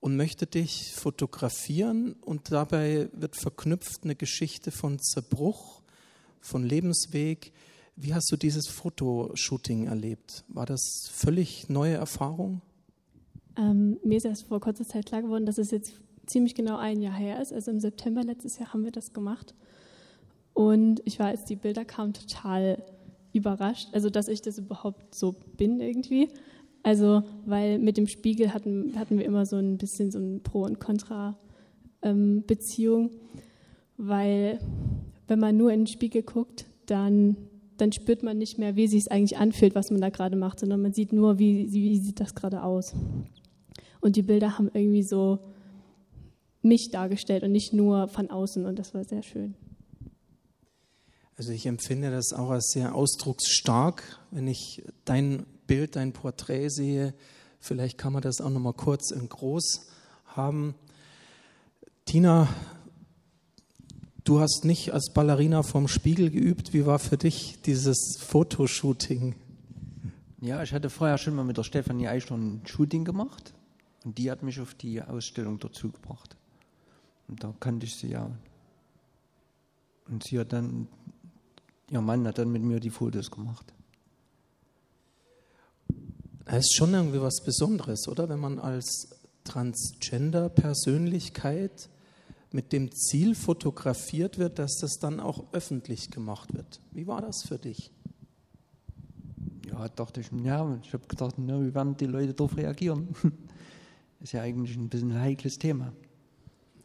[0.00, 5.80] und möchte dich fotografieren und dabei wird verknüpft eine Geschichte von Zerbruch,
[6.40, 7.52] von Lebensweg.
[7.94, 10.42] Wie hast du dieses Fotoshooting erlebt?
[10.48, 12.60] War das völlig neue Erfahrung?
[13.56, 15.92] Ähm, mir ist erst vor kurzer Zeit klar geworden, dass es jetzt
[16.26, 17.52] ziemlich genau ein Jahr her ist.
[17.52, 19.54] Also im September letztes Jahr haben wir das gemacht.
[20.54, 22.82] Und ich war, als die Bilder kamen, total
[23.32, 23.90] überrascht.
[23.92, 26.30] Also, dass ich das überhaupt so bin irgendwie.
[26.84, 30.64] Also, weil mit dem Spiegel hatten, hatten wir immer so ein bisschen so ein Pro-
[30.64, 33.16] und Contra-Beziehung, ähm,
[33.96, 34.58] weil
[35.26, 37.38] wenn man nur in den Spiegel guckt, dann,
[37.78, 40.60] dann spürt man nicht mehr, wie sich es eigentlich anfühlt, was man da gerade macht,
[40.60, 42.92] sondern man sieht nur, wie, wie sieht das gerade aus.
[44.02, 45.38] Und die Bilder haben irgendwie so
[46.60, 49.54] mich dargestellt und nicht nur von außen und das war sehr schön.
[51.36, 57.14] Also ich empfinde das auch als sehr ausdrucksstark, wenn ich dein Bild, dein Porträt sehe.
[57.60, 59.86] Vielleicht kann man das auch noch mal kurz in groß
[60.26, 60.74] haben.
[62.04, 62.48] Tina,
[64.24, 66.72] du hast nicht als Ballerina vom Spiegel geübt.
[66.74, 69.34] Wie war für dich dieses Fotoshooting?
[70.40, 73.54] Ja, ich hatte vorher schon mal mit der Stefanie Eichler ein Shooting gemacht
[74.04, 76.36] und die hat mich auf die Ausstellung dazu gebracht.
[77.28, 78.30] Und da kannte ich sie ja.
[80.06, 80.86] Und sie hat dann,
[81.90, 83.72] ihr Mann hat dann mit mir die Fotos gemacht.
[86.44, 88.28] Das ist schon irgendwie was Besonderes, oder?
[88.28, 89.08] Wenn man als
[89.44, 91.88] Transgender-Persönlichkeit
[92.52, 96.80] mit dem Ziel fotografiert wird, dass das dann auch öffentlich gemacht wird.
[96.92, 97.90] Wie war das für dich?
[99.70, 103.08] Ja, dachte ich, ja, ich habe gedacht, na, wie werden die Leute darauf reagieren?
[104.20, 105.92] ist ja eigentlich ein bisschen ein heikles Thema.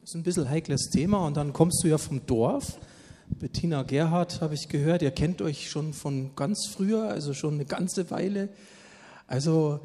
[0.01, 2.79] Das ist ein bisschen ein heikles Thema und dann kommst du ja vom Dorf.
[3.27, 7.65] Bettina Gerhardt habe ich gehört, ihr kennt euch schon von ganz früher, also schon eine
[7.65, 8.49] ganze Weile.
[9.29, 9.79] Also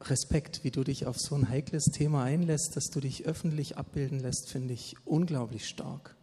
[0.00, 4.20] Respekt, wie du dich auf so ein heikles Thema einlässt, dass du dich öffentlich abbilden
[4.20, 6.16] lässt, finde ich unglaublich stark.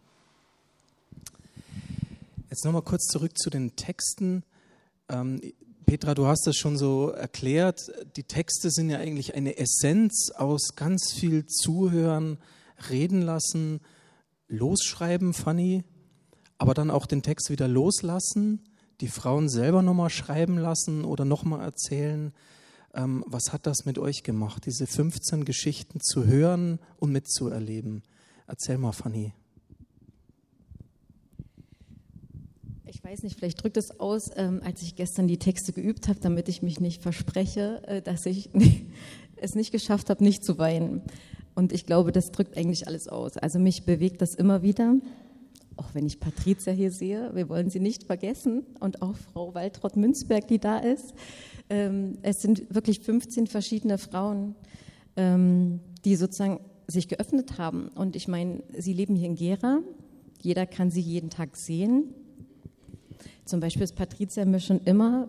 [2.50, 4.42] Jetzt nochmal kurz zurück zu den Texten.
[5.08, 5.40] Ähm,
[5.86, 7.78] Petra, du hast das schon so erklärt.
[8.16, 12.38] Die Texte sind ja eigentlich eine Essenz aus ganz viel Zuhören,
[12.90, 13.82] reden lassen,
[14.48, 15.84] losschreiben, Fanny,
[16.58, 18.64] aber dann auch den Text wieder loslassen,
[19.00, 22.32] die Frauen selber nochmal schreiben lassen oder nochmal erzählen.
[22.94, 28.02] Ähm, was hat das mit euch gemacht, diese 15 Geschichten zu hören und mitzuerleben?
[28.46, 29.32] Erzähl mal, Fanny.
[32.84, 36.20] Ich weiß nicht, vielleicht drückt es aus, ähm, als ich gestern die Texte geübt habe,
[36.20, 38.50] damit ich mich nicht verspreche, äh, dass ich
[39.36, 41.02] es nicht geschafft habe, nicht zu weinen.
[41.56, 43.36] Und ich glaube, das drückt eigentlich alles aus.
[43.36, 44.94] Also mich bewegt das immer wieder,
[45.76, 50.46] auch wenn ich Patricia hier sehe, wir wollen sie nicht vergessen und auch Frau Waltraud-Münzberg,
[50.48, 51.14] die da ist.
[51.68, 54.54] Ähm, es sind wirklich 15 verschiedene Frauen,
[55.16, 57.88] ähm, die sozusagen sich geöffnet haben.
[57.88, 59.80] Und ich meine, sie leben hier in Gera.
[60.42, 62.04] Jeder kann sie jeden Tag sehen.
[63.44, 65.28] Zum Beispiel ist Patricia mir schon immer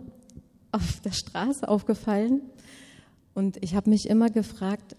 [0.72, 2.42] auf der Straße aufgefallen
[3.36, 4.96] und ich habe mich immer gefragt,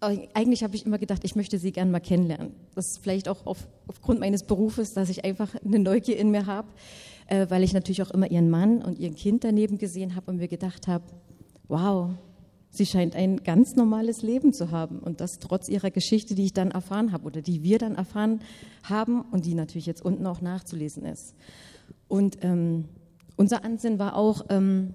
[0.00, 2.54] eigentlich habe ich immer gedacht, ich möchte sie gerne mal kennenlernen.
[2.74, 6.46] Das ist vielleicht auch auf, aufgrund meines Berufes, dass ich einfach eine Neugier in mir
[6.46, 6.68] habe,
[7.26, 10.38] äh, weil ich natürlich auch immer ihren Mann und ihr Kind daneben gesehen habe und
[10.38, 11.04] mir gedacht habe,
[11.68, 12.10] wow,
[12.70, 16.54] sie scheint ein ganz normales Leben zu haben und das trotz ihrer Geschichte, die ich
[16.54, 18.40] dann erfahren habe oder die wir dann erfahren
[18.82, 21.34] haben und die natürlich jetzt unten auch nachzulesen ist.
[22.08, 22.86] Und ähm,
[23.36, 24.94] unser Ansinnen war auch, ähm,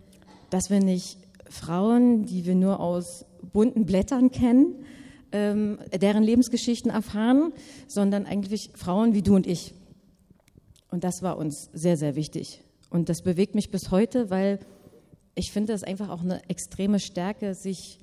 [0.50, 4.86] dass wir nicht Frauen, die wir nur aus bunten Blättern kennen,
[5.32, 7.52] ähm, deren Lebensgeschichten erfahren,
[7.88, 9.74] sondern eigentlich Frauen wie du und ich.
[10.92, 12.62] Und das war uns sehr, sehr wichtig.
[12.90, 14.60] Und das bewegt mich bis heute, weil
[15.36, 18.00] ich finde es einfach auch eine extreme Stärke, sich,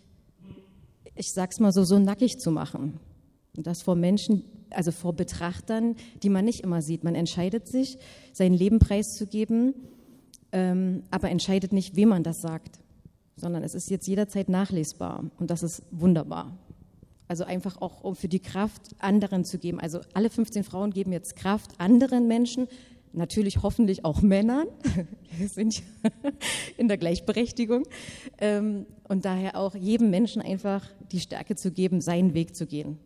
[1.15, 3.01] ich sag's mal so, so nackig zu machen.
[3.57, 7.05] Und das vor Menschen, also vor Betrachtern, die man nicht immer sieht.
[7.05, 7.99] Man entscheidet sich,
[8.33, 9.75] sein Leben preiszugeben,
[10.53, 12.82] ähm, aber entscheidet nicht, wem man das sagt,
[13.37, 16.57] sondern es ist jetzt jederzeit nachlesbar und das ist wunderbar.
[17.29, 19.81] Also einfach auch, um für die Kraft anderen zu geben.
[19.81, 22.69] Also alle 15 Frauen geben jetzt Kraft anderen Menschen,
[23.13, 24.67] natürlich hoffentlich auch Männern.
[25.39, 25.83] Wir sind
[26.77, 27.85] in der Gleichberechtigung.
[28.39, 32.99] Ähm, und daher auch jedem Menschen einfach die Stärke zu geben, seinen Weg zu gehen.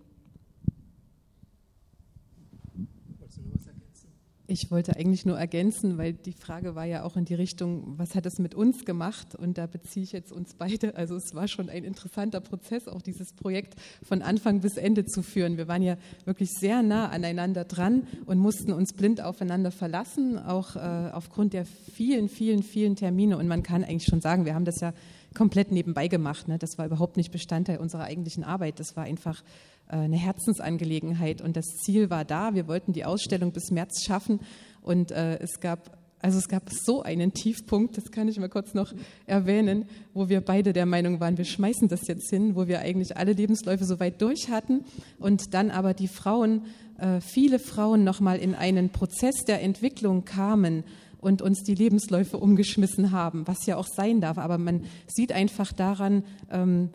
[4.48, 8.14] Ich wollte eigentlich nur ergänzen, weil die Frage war ja auch in die Richtung, was
[8.14, 9.34] hat es mit uns gemacht?
[9.34, 10.94] Und da beziehe ich jetzt uns beide.
[10.94, 15.22] Also es war schon ein interessanter Prozess, auch dieses Projekt von Anfang bis Ende zu
[15.22, 15.56] führen.
[15.56, 20.76] Wir waren ja wirklich sehr nah aneinander dran und mussten uns blind aufeinander verlassen, auch
[20.76, 23.38] äh, aufgrund der vielen, vielen, vielen Termine.
[23.38, 24.92] Und man kann eigentlich schon sagen, wir haben das ja
[25.34, 26.46] komplett nebenbei gemacht.
[26.46, 26.56] Ne?
[26.58, 28.78] Das war überhaupt nicht Bestandteil unserer eigentlichen Arbeit.
[28.78, 29.42] Das war einfach
[29.88, 32.54] eine Herzensangelegenheit und das Ziel war da.
[32.54, 34.40] Wir wollten die Ausstellung bis März schaffen
[34.82, 38.74] und äh, es gab also es gab so einen Tiefpunkt, das kann ich mal kurz
[38.74, 38.92] noch
[39.26, 43.16] erwähnen, wo wir beide der Meinung waren, wir schmeißen das jetzt hin, wo wir eigentlich
[43.16, 44.84] alle Lebensläufe so weit durch hatten
[45.18, 46.62] und dann aber die Frauen,
[46.98, 50.84] äh, viele Frauen nochmal in einen Prozess der Entwicklung kamen
[51.18, 54.38] und uns die Lebensläufe umgeschmissen haben, was ja auch sein darf.
[54.38, 56.90] Aber man sieht einfach daran, ähm,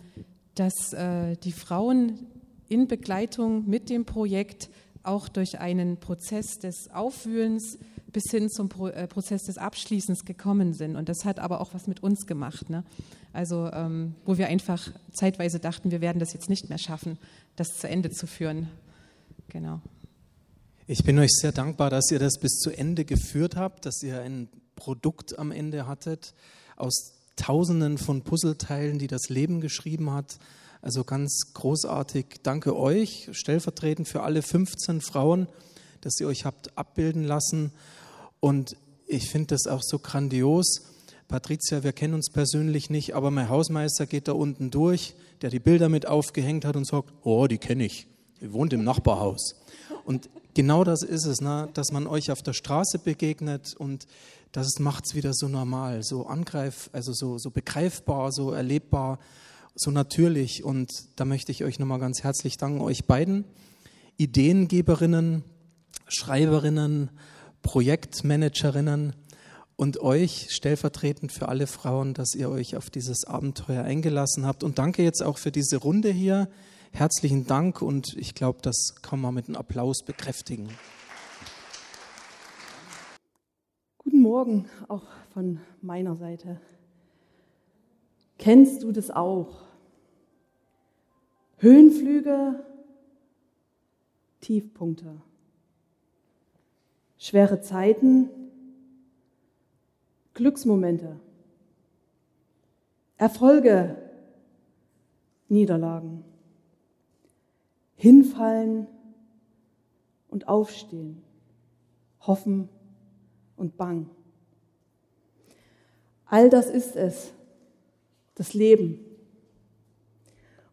[0.55, 2.27] dass äh, die Frauen
[2.71, 4.69] in Begleitung mit dem Projekt
[5.03, 7.77] auch durch einen Prozess des Aufwühlens
[8.11, 10.95] bis hin zum äh, Prozess des Abschließens gekommen sind.
[10.95, 12.69] Und das hat aber auch was mit uns gemacht.
[12.69, 12.83] Ne?
[13.33, 17.17] Also, ähm, wo wir einfach zeitweise dachten, wir werden das jetzt nicht mehr schaffen,
[17.55, 18.69] das zu Ende zu führen.
[19.49, 19.81] Genau.
[20.87, 24.21] Ich bin euch sehr dankbar, dass ihr das bis zu Ende geführt habt, dass ihr
[24.21, 26.33] ein Produkt am Ende hattet
[26.75, 30.37] aus Tausenden von Puzzleteilen, die das Leben geschrieben hat.
[30.81, 32.25] Also ganz großartig.
[32.41, 35.47] Danke euch, stellvertretend für alle 15 Frauen,
[36.01, 37.71] dass ihr euch habt abbilden lassen.
[38.39, 40.81] Und ich finde das auch so grandios.
[41.27, 45.59] Patricia, wir kennen uns persönlich nicht, aber mein Hausmeister geht da unten durch, der die
[45.59, 48.07] Bilder mit aufgehängt hat und sagt, oh, die kenne ich.
[48.41, 49.55] Die wohnt im Nachbarhaus.
[50.03, 51.69] Und genau das ist es, ne?
[51.75, 54.07] dass man euch auf der Straße begegnet und
[54.51, 59.19] das macht es wieder so normal, so angreif, also so, so begreifbar, so erlebbar,
[59.75, 60.63] so natürlich.
[60.63, 63.45] Und da möchte ich euch nochmal ganz herzlich danken, euch beiden.
[64.17, 65.43] Ideengeberinnen,
[66.07, 67.09] Schreiberinnen,
[67.61, 69.13] Projektmanagerinnen
[69.75, 74.63] und euch stellvertretend für alle Frauen, dass ihr euch auf dieses Abenteuer eingelassen habt.
[74.63, 76.49] Und danke jetzt auch für diese Runde hier.
[76.91, 80.69] Herzlichen Dank und ich glaube, das kann man mit einem Applaus bekräftigen.
[83.97, 86.59] Guten Morgen auch von meiner Seite.
[88.41, 89.61] Kennst du das auch?
[91.57, 92.65] Höhenflüge,
[94.39, 95.21] Tiefpunkte,
[97.19, 98.31] schwere Zeiten,
[100.33, 101.19] Glücksmomente,
[103.17, 103.95] Erfolge,
[105.47, 106.23] Niederlagen,
[107.95, 108.87] hinfallen
[110.29, 111.21] und aufstehen,
[112.21, 112.69] hoffen
[113.55, 114.09] und bang.
[116.25, 117.33] All das ist es,
[118.35, 118.99] das Leben.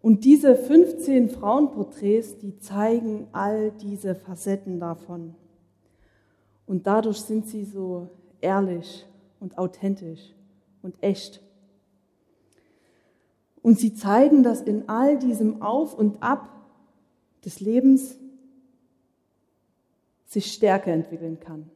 [0.01, 5.35] Und diese 15 Frauenporträts, die zeigen all diese Facetten davon.
[6.67, 8.09] Und dadurch sind sie so
[8.41, 9.07] ehrlich
[9.41, 10.35] und authentisch
[10.83, 11.43] und echt.
[13.63, 16.49] Und sie zeigen, dass in all diesem Auf und Ab
[17.45, 18.17] des Lebens
[20.27, 21.71] sich Stärke entwickeln kann.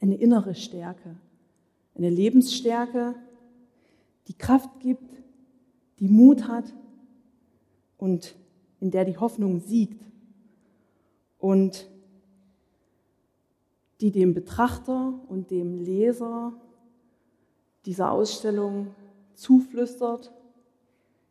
[0.00, 1.16] Eine innere Stärke,
[1.94, 3.14] eine Lebensstärke,
[4.28, 5.22] die Kraft gibt,
[5.98, 6.72] die Mut hat
[7.96, 8.36] und
[8.80, 10.04] in der die Hoffnung siegt
[11.38, 11.88] und
[14.00, 16.52] die dem Betrachter und dem Leser
[17.84, 18.94] dieser Ausstellung
[19.34, 20.32] zuflüstert,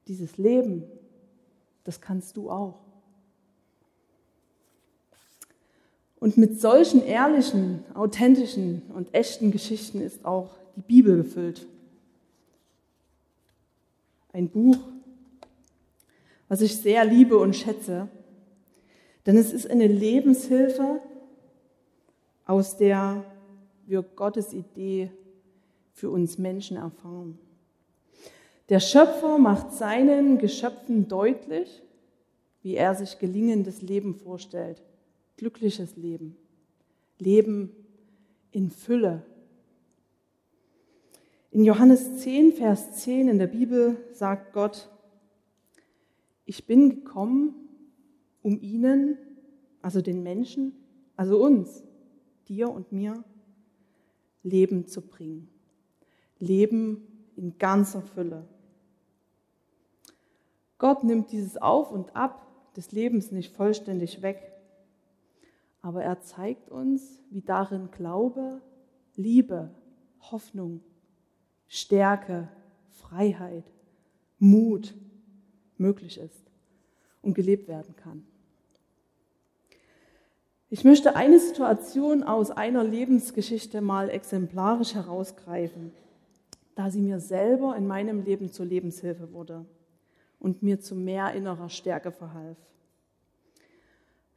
[0.08, 0.84] dieses Leben,
[1.84, 2.82] das kannst du auch.
[6.20, 11.68] Und mit solchen ehrlichen, authentischen und echten Geschichten ist auch die Bibel gefüllt.
[14.34, 14.78] Ein Buch,
[16.48, 18.08] was ich sehr liebe und schätze,
[19.26, 21.02] denn es ist eine Lebenshilfe,
[22.46, 23.26] aus der
[23.86, 25.12] wir Gottes Idee
[25.92, 27.38] für uns Menschen erfahren.
[28.70, 31.82] Der Schöpfer macht seinen Geschöpfen deutlich,
[32.62, 34.82] wie er sich gelingendes Leben vorstellt.
[35.38, 36.36] Glückliches Leben.
[37.18, 37.72] Leben
[38.52, 39.24] in Fülle.
[41.50, 44.90] In Johannes 10, Vers 10 in der Bibel sagt Gott,
[46.44, 47.56] ich bin gekommen,
[48.42, 49.18] um ihnen,
[49.82, 50.74] also den Menschen,
[51.16, 51.84] also uns,
[52.50, 53.24] dir und mir,
[54.44, 55.50] Leben zu bringen.
[56.38, 57.08] Leben
[57.38, 58.46] in ganzer Fülle.
[60.78, 64.52] Gott nimmt dieses Auf und Ab des Lebens nicht vollständig weg,
[65.82, 68.62] aber er zeigt uns, wie darin Glaube,
[69.16, 69.74] Liebe,
[70.20, 70.82] Hoffnung,
[71.68, 72.48] Stärke,
[72.92, 73.66] Freiheit,
[74.40, 74.94] Mut,
[75.78, 76.52] möglich ist
[77.22, 78.26] und gelebt werden kann.
[80.70, 85.94] Ich möchte eine Situation aus einer Lebensgeschichte mal exemplarisch herausgreifen,
[86.76, 89.66] da sie mir selber in meinem Leben zur Lebenshilfe wurde
[90.40, 92.58] und mir zu mehr innerer Stärke verhalf.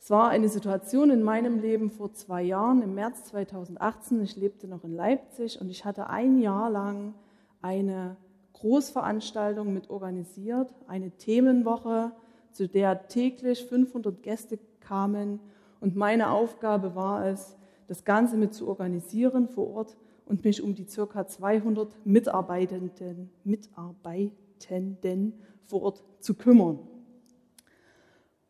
[0.03, 4.23] Es war eine Situation in meinem Leben vor zwei Jahren, im März 2018.
[4.23, 7.13] Ich lebte noch in Leipzig und ich hatte ein Jahr lang
[7.61, 8.17] eine
[8.55, 12.13] Großveranstaltung mit organisiert, eine Themenwoche,
[12.51, 15.39] zu der täglich 500 Gäste kamen.
[15.81, 20.75] Und meine Aufgabe war es, das Ganze mit zu organisieren vor Ort und mich um
[20.75, 25.35] die circa 200 Mitarbeitenden, Mitarbeitenden
[25.67, 26.79] vor Ort zu kümmern.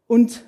[0.06, 0.44] Und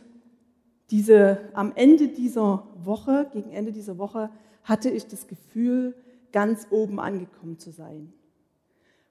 [0.93, 4.31] diese, am Ende dieser Woche, gegen Ende dieser Woche,
[4.63, 5.95] hatte ich das Gefühl,
[6.33, 8.13] ganz oben angekommen zu sein.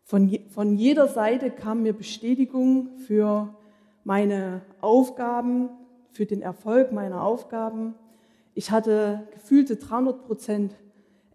[0.04, 3.54] Von, von jeder Seite kam mir Bestätigung für
[4.04, 5.70] meine Aufgaben,
[6.12, 7.96] für den Erfolg meiner Aufgaben.
[8.54, 10.76] Ich hatte gefühlte 300 Prozent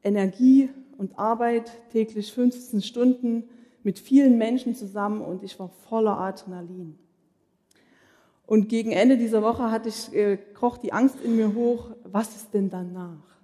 [0.04, 3.44] Energie und Arbeit, täglich 15 Stunden
[3.82, 6.98] mit vielen Menschen zusammen und ich war voller Adrenalin.
[8.46, 12.34] Und gegen Ende dieser Woche hatte ich, äh, kroch die Angst in mir hoch, was
[12.36, 13.36] ist denn danach?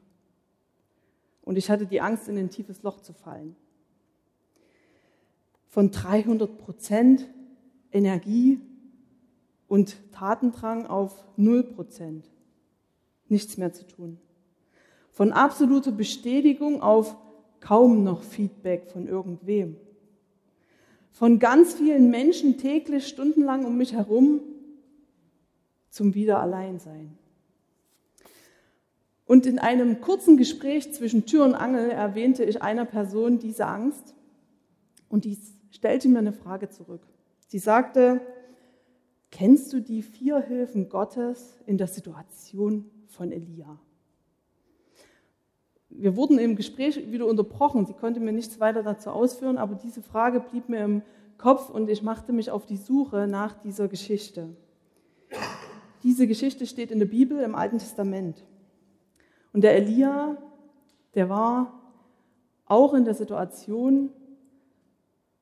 [1.43, 3.57] Und ich hatte die Angst, in ein tiefes Loch zu fallen
[5.73, 7.27] von 300 Prozent
[7.93, 8.61] Energie
[9.69, 12.31] und Tatendrang auf 0 Prozent.
[13.29, 14.19] Nichts mehr zu tun.
[15.13, 17.17] Von absoluter Bestätigung auf
[17.61, 19.77] kaum noch Feedback von irgendwem.
[21.11, 24.41] Von ganz vielen Menschen täglich stundenlang um mich herum
[25.93, 27.17] zum Wiederalleinsein.
[29.27, 34.15] Und in einem kurzen Gespräch zwischen Tür und Angel erwähnte ich einer Person diese Angst
[35.09, 37.07] und dies stellte mir eine Frage zurück.
[37.47, 38.21] Sie sagte,
[39.33, 43.79] Kennst du die vier Hilfen Gottes in der Situation von Elia?
[45.89, 47.87] Wir wurden im Gespräch wieder unterbrochen.
[47.87, 51.03] Sie konnte mir nichts weiter dazu ausführen, aber diese Frage blieb mir im
[51.39, 54.55] Kopf und ich machte mich auf die Suche nach dieser Geschichte.
[56.03, 58.45] Diese Geschichte steht in der Bibel im Alten Testament.
[59.53, 60.37] Und der Elia,
[61.15, 61.81] der war
[62.67, 64.11] auch in der Situation,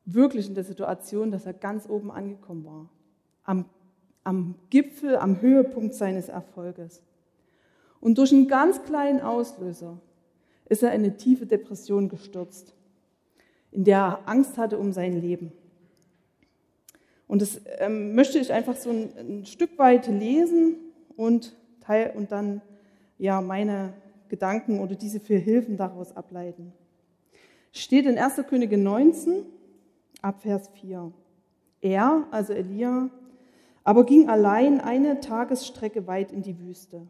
[0.05, 2.91] wirklich in der Situation, dass er ganz oben angekommen war.
[3.45, 3.65] Am,
[4.25, 7.03] am Gipfel, am Höhepunkt seines Erfolges.
[8.01, 10.01] Und durch einen ganz kleinen Auslöser
[10.69, 12.75] ist er in eine tiefe Depression gestürzt,
[13.71, 15.53] in der er Angst hatte um sein Leben.
[17.31, 20.75] Und das ähm, möchte ich einfach so ein, ein, Stück weit lesen
[21.17, 22.61] und, teil, und dann
[23.19, 23.93] ja meine
[24.29, 26.73] Gedanken oder diese vier Hilfen daraus ableiten.
[27.71, 28.43] Steht in 1.
[28.49, 29.45] Könige 19
[30.21, 31.13] ab Vers 4.
[31.81, 33.11] Er, also Elia,
[33.85, 37.07] aber ging allein eine Tagesstrecke weit in die Wüste.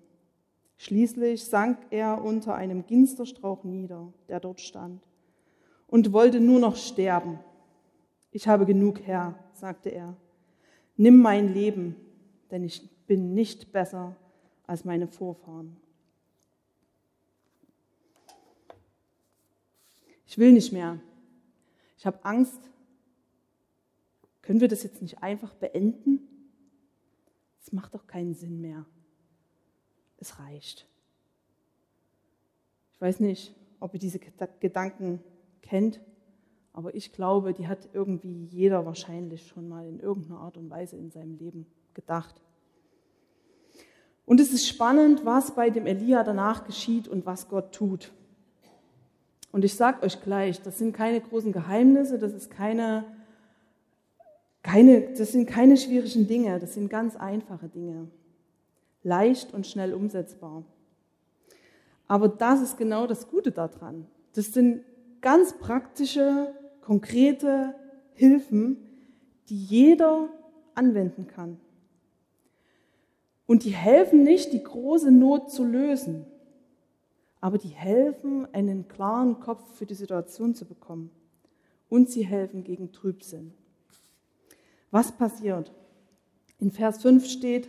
[0.76, 5.02] Schließlich sank er unter einem Ginsterstrauch nieder, der dort stand,
[5.86, 7.38] und wollte nur noch sterben.
[8.32, 10.16] Ich habe genug, Herr, sagte er.
[10.96, 11.96] Nimm mein Leben,
[12.50, 14.16] denn ich bin nicht besser
[14.66, 15.76] als meine Vorfahren.
[20.26, 21.00] Ich will nicht mehr.
[21.98, 22.70] Ich habe Angst.
[24.42, 26.20] Können wir das jetzt nicht einfach beenden?
[27.60, 28.86] Es macht doch keinen Sinn mehr.
[30.18, 30.86] Es reicht.
[32.92, 35.20] Ich weiß nicht, ob ihr diese Gedanken
[35.62, 36.00] kennt,
[36.72, 40.96] aber ich glaube, die hat irgendwie jeder wahrscheinlich schon mal in irgendeiner Art und Weise
[40.96, 42.40] in seinem Leben gedacht.
[44.24, 48.12] Und es ist spannend, was bei dem Elia danach geschieht und was Gott tut.
[49.52, 53.04] Und ich sage euch gleich, das sind keine großen Geheimnisse, das, ist keine,
[54.62, 58.08] keine, das sind keine schwierigen Dinge, das sind ganz einfache Dinge.
[59.02, 60.62] Leicht und schnell umsetzbar.
[62.06, 64.06] Aber das ist genau das Gute daran.
[64.34, 64.84] Das sind
[65.20, 66.54] ganz praktische,
[66.90, 67.74] konkrete
[68.14, 68.76] Hilfen,
[69.48, 70.28] die jeder
[70.74, 71.60] anwenden kann.
[73.46, 76.26] Und die helfen nicht, die große Not zu lösen
[77.40, 81.10] aber die helfen, einen klaren Kopf für die Situation zu bekommen.
[81.88, 83.52] Und sie helfen gegen Trübsinn.
[84.90, 85.72] Was passiert?
[86.58, 87.68] In Vers 5 steht,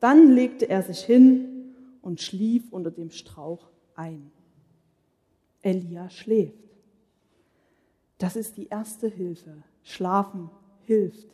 [0.00, 4.30] dann legte er sich hin und schlief unter dem Strauch ein.
[5.62, 6.65] Elia schläft.
[8.18, 9.62] Das ist die erste Hilfe.
[9.82, 10.50] Schlafen
[10.84, 11.28] hilft,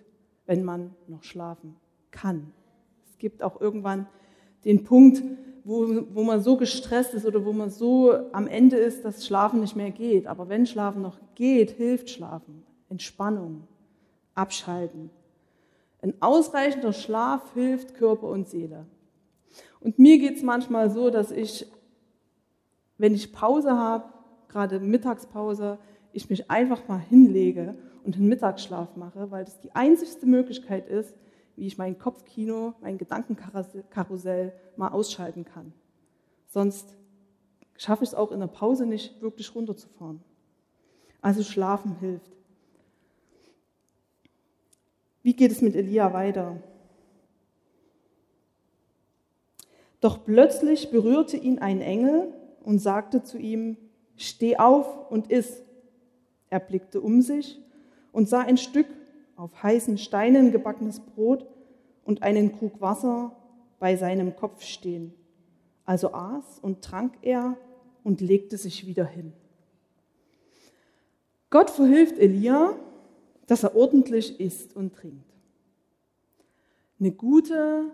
[0.46, 1.76] wenn man noch schlafen
[2.10, 2.52] kann.
[3.04, 4.06] Es gibt auch irgendwann
[4.64, 5.22] den Punkt,
[5.64, 9.60] wo, wo man so gestresst ist oder wo man so am Ende ist, dass Schlafen
[9.60, 10.26] nicht mehr geht.
[10.26, 12.64] Aber wenn Schlafen noch geht, hilft Schlafen.
[12.88, 13.66] Entspannung,
[14.34, 15.10] Abschalten.
[16.02, 18.86] Ein ausreichender Schlaf hilft Körper und Seele.
[19.80, 21.66] Und mir geht es manchmal so, dass ich,
[22.98, 24.04] wenn ich Pause habe,
[24.48, 25.78] gerade Mittagspause,
[26.12, 31.14] ich mich einfach mal hinlege und einen Mittagsschlaf mache, weil das die einzigste Möglichkeit ist,
[31.56, 35.72] wie ich mein Kopfkino, mein Gedankenkarussell mal ausschalten kann.
[36.48, 36.96] Sonst
[37.76, 40.20] schaffe ich es auch in der Pause nicht, wirklich runterzufahren.
[41.20, 42.32] Also schlafen hilft.
[45.22, 46.56] Wie geht es mit Elia weiter?
[50.00, 52.32] Doch plötzlich berührte ihn ein Engel
[52.64, 53.76] und sagte zu ihm,
[54.16, 55.62] Steh auf und iss.
[56.52, 57.58] Er blickte um sich
[58.12, 58.86] und sah ein Stück
[59.36, 61.46] auf heißen Steinen gebackenes Brot
[62.04, 63.34] und einen Krug Wasser
[63.78, 65.14] bei seinem Kopf stehen.
[65.86, 67.56] Also aß und trank er
[68.04, 69.32] und legte sich wieder hin.
[71.48, 72.76] Gott verhilft Elia,
[73.46, 75.32] dass er ordentlich isst und trinkt.
[77.00, 77.86] Eine gute,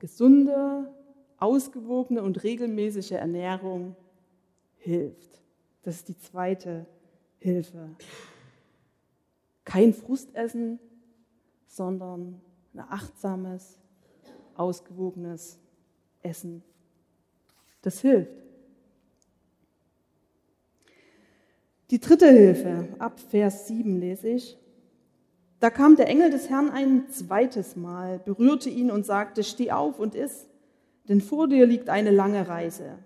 [0.00, 0.92] gesunde,
[1.38, 3.94] ausgewogene und regelmäßige Ernährung
[4.78, 5.40] hilft.
[5.84, 6.86] Das ist die zweite
[7.40, 7.90] Hilfe.
[9.64, 10.78] Kein Frustessen,
[11.66, 12.40] sondern
[12.74, 13.78] ein achtsames,
[14.54, 15.58] ausgewogenes
[16.22, 16.62] Essen.
[17.82, 18.30] Das hilft.
[21.90, 24.56] Die dritte Hilfe, ab Vers 7 lese ich.
[25.58, 29.98] Da kam der Engel des Herrn ein zweites Mal, berührte ihn und sagte, steh auf
[29.98, 30.46] und iss,
[31.08, 32.98] denn vor dir liegt eine lange Reise.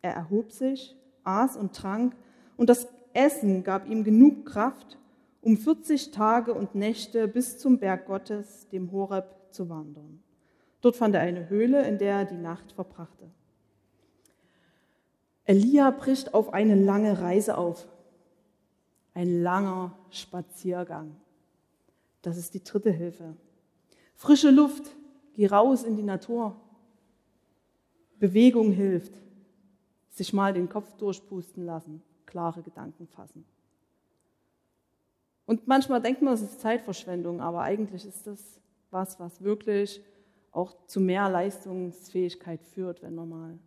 [0.00, 2.16] Er erhob sich, aß und trank,
[2.56, 4.98] und das Essen gab ihm genug Kraft,
[5.40, 10.22] um 40 Tage und Nächte bis zum Berg Gottes, dem Horeb, zu wandern.
[10.80, 13.30] Dort fand er eine Höhle, in der er die Nacht verbrachte.
[15.44, 17.86] Elia bricht auf eine lange Reise auf.
[19.12, 21.16] Ein langer Spaziergang.
[22.22, 23.36] Das ist die dritte Hilfe.
[24.14, 24.94] Frische Luft,
[25.34, 26.56] Geh raus in die Natur.
[28.18, 29.14] Bewegung hilft.
[30.10, 32.02] Sich mal den Kopf durchpusten lassen,
[32.32, 33.44] klare Gedanken fassen.
[35.44, 38.58] Und manchmal denkt man, es ist Zeitverschwendung, aber eigentlich ist das
[38.90, 40.02] was, was wirklich
[40.50, 43.58] auch zu mehr Leistungsfähigkeit führt, wenn man mal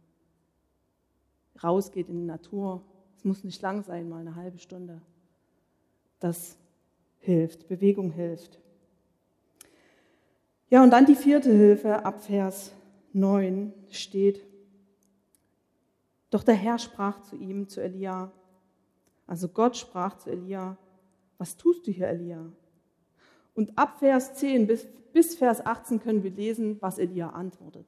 [1.63, 2.81] rausgeht in die Natur.
[3.15, 4.99] Es muss nicht lang sein, mal eine halbe Stunde.
[6.19, 6.57] Das
[7.19, 8.59] hilft, Bewegung hilft.
[10.69, 12.71] Ja, und dann die vierte Hilfe, ab Vers
[13.13, 14.43] 9 steht,
[16.31, 18.31] doch der Herr sprach zu ihm, zu Elia,
[19.27, 20.77] also Gott sprach zu Elia,
[21.37, 22.45] was tust du hier, Elia?
[23.53, 27.87] Und ab Vers 10 bis, bis Vers 18 können wir lesen, was Elia antwortet.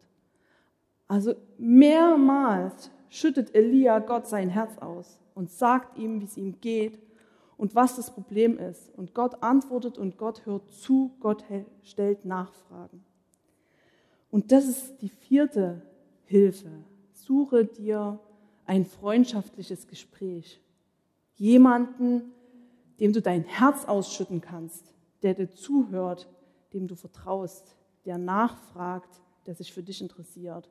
[1.08, 7.00] Also mehrmals schüttet Elia Gott sein Herz aus und sagt ihm, wie es ihm geht
[7.58, 8.94] und was das Problem ist.
[8.96, 11.44] Und Gott antwortet und Gott hört zu, Gott
[11.84, 13.04] stellt Nachfragen.
[14.30, 15.82] Und das ist die vierte
[16.26, 16.72] Hilfe.
[17.14, 18.20] Suche dir
[18.66, 20.62] ein freundschaftliches Gespräch.
[21.38, 22.34] Jemanden,
[23.00, 26.28] dem du dein Herz ausschütten kannst, der dir zuhört,
[26.74, 27.76] dem du vertraust,
[28.06, 30.70] der nachfragt, der sich für dich interessiert,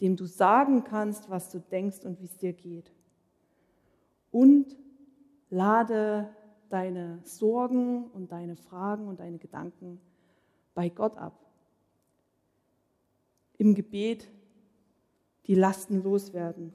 [0.00, 2.92] dem du sagen kannst, was du denkst und wie es dir geht.
[4.30, 4.76] Und
[5.50, 6.28] lade
[6.70, 10.00] deine Sorgen und deine Fragen und deine Gedanken
[10.74, 11.38] bei Gott ab.
[13.58, 14.30] Im Gebet
[15.46, 16.72] die Lasten loswerden.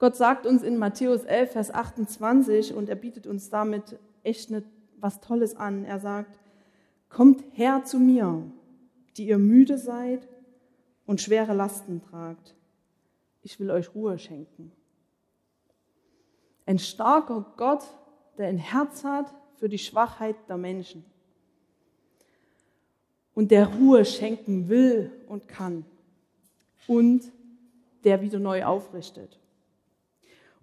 [0.00, 4.64] Gott sagt uns in Matthäus 11, Vers 28 und er bietet uns damit echt eine,
[4.96, 5.84] was Tolles an.
[5.84, 6.38] Er sagt,
[7.10, 8.42] kommt her zu mir,
[9.18, 10.26] die ihr müde seid
[11.04, 12.56] und schwere Lasten tragt.
[13.42, 14.72] Ich will euch Ruhe schenken.
[16.64, 17.84] Ein starker Gott,
[18.38, 21.04] der ein Herz hat für die Schwachheit der Menschen
[23.34, 25.84] und der Ruhe schenken will und kann
[26.86, 27.30] und
[28.04, 29.39] der wieder neu aufrichtet.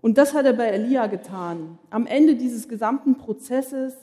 [0.02, 1.80] Und das hat er bei Elia getan.
[1.90, 3.96] Am Ende dieses gesamten Prozesses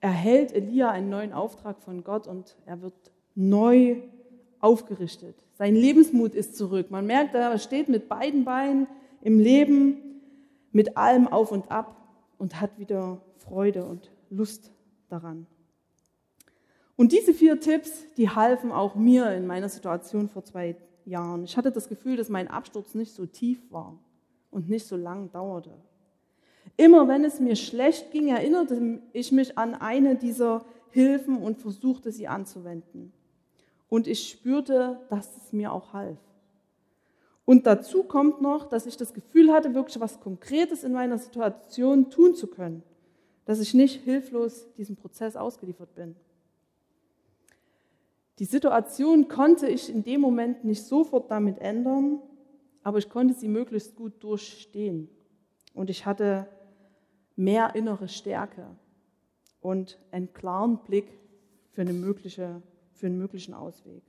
[0.00, 2.94] erhält Elia einen neuen Auftrag von Gott und er wird
[3.34, 3.96] neu
[4.60, 5.36] aufgerichtet.
[5.54, 6.90] Sein Lebensmut ist zurück.
[6.90, 8.86] Man merkt, er steht mit beiden Beinen
[9.22, 9.96] im Leben
[10.70, 11.96] mit allem auf und ab
[12.38, 14.70] und hat wieder Freude und Lust
[15.08, 15.46] daran.
[16.94, 21.44] Und diese vier Tipps, die halfen auch mir in meiner Situation vor zwei Jahren.
[21.44, 23.98] Ich hatte das Gefühl, dass mein Absturz nicht so tief war
[24.50, 25.70] und nicht so lang dauerte.
[26.76, 32.12] Immer wenn es mir schlecht ging, erinnerte ich mich an eine dieser Hilfen und versuchte
[32.12, 33.12] sie anzuwenden.
[33.88, 36.18] Und ich spürte, dass es mir auch half.
[37.44, 42.10] Und dazu kommt noch, dass ich das Gefühl hatte, wirklich was Konkretes in meiner Situation
[42.10, 42.82] tun zu können,
[43.46, 46.14] dass ich nicht hilflos diesem Prozess ausgeliefert bin.
[48.38, 52.20] Die Situation konnte ich in dem Moment nicht sofort damit ändern,
[52.88, 55.10] aber ich konnte sie möglichst gut durchstehen.
[55.74, 56.48] Und ich hatte
[57.36, 58.64] mehr innere Stärke
[59.60, 61.12] und einen klaren Blick
[61.70, 62.62] für, eine mögliche,
[62.94, 64.02] für einen möglichen Ausweg.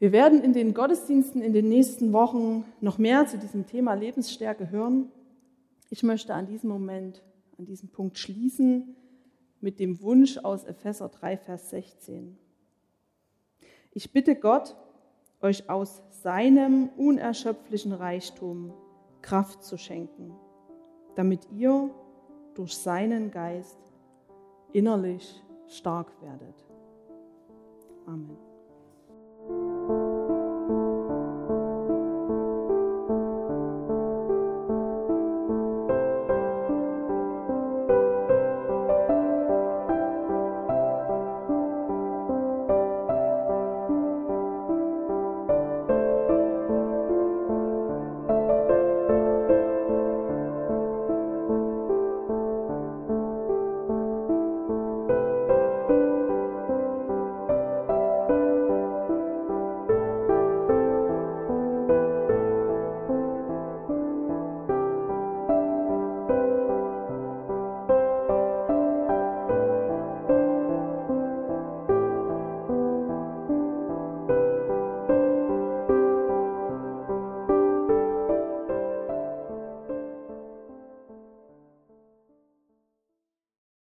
[0.00, 4.70] Wir werden in den Gottesdiensten in den nächsten Wochen noch mehr zu diesem Thema Lebensstärke
[4.70, 5.10] hören.
[5.88, 7.22] Ich möchte an diesem Moment,
[7.56, 8.96] an diesem Punkt schließen
[9.62, 12.36] mit dem Wunsch aus Epheser 3, Vers 16.
[13.92, 14.76] Ich bitte Gott,
[15.42, 18.72] euch aus seinem unerschöpflichen Reichtum
[19.22, 20.34] Kraft zu schenken,
[21.14, 21.90] damit ihr
[22.54, 23.78] durch seinen Geist
[24.72, 26.66] innerlich stark werdet.
[28.06, 28.49] Amen.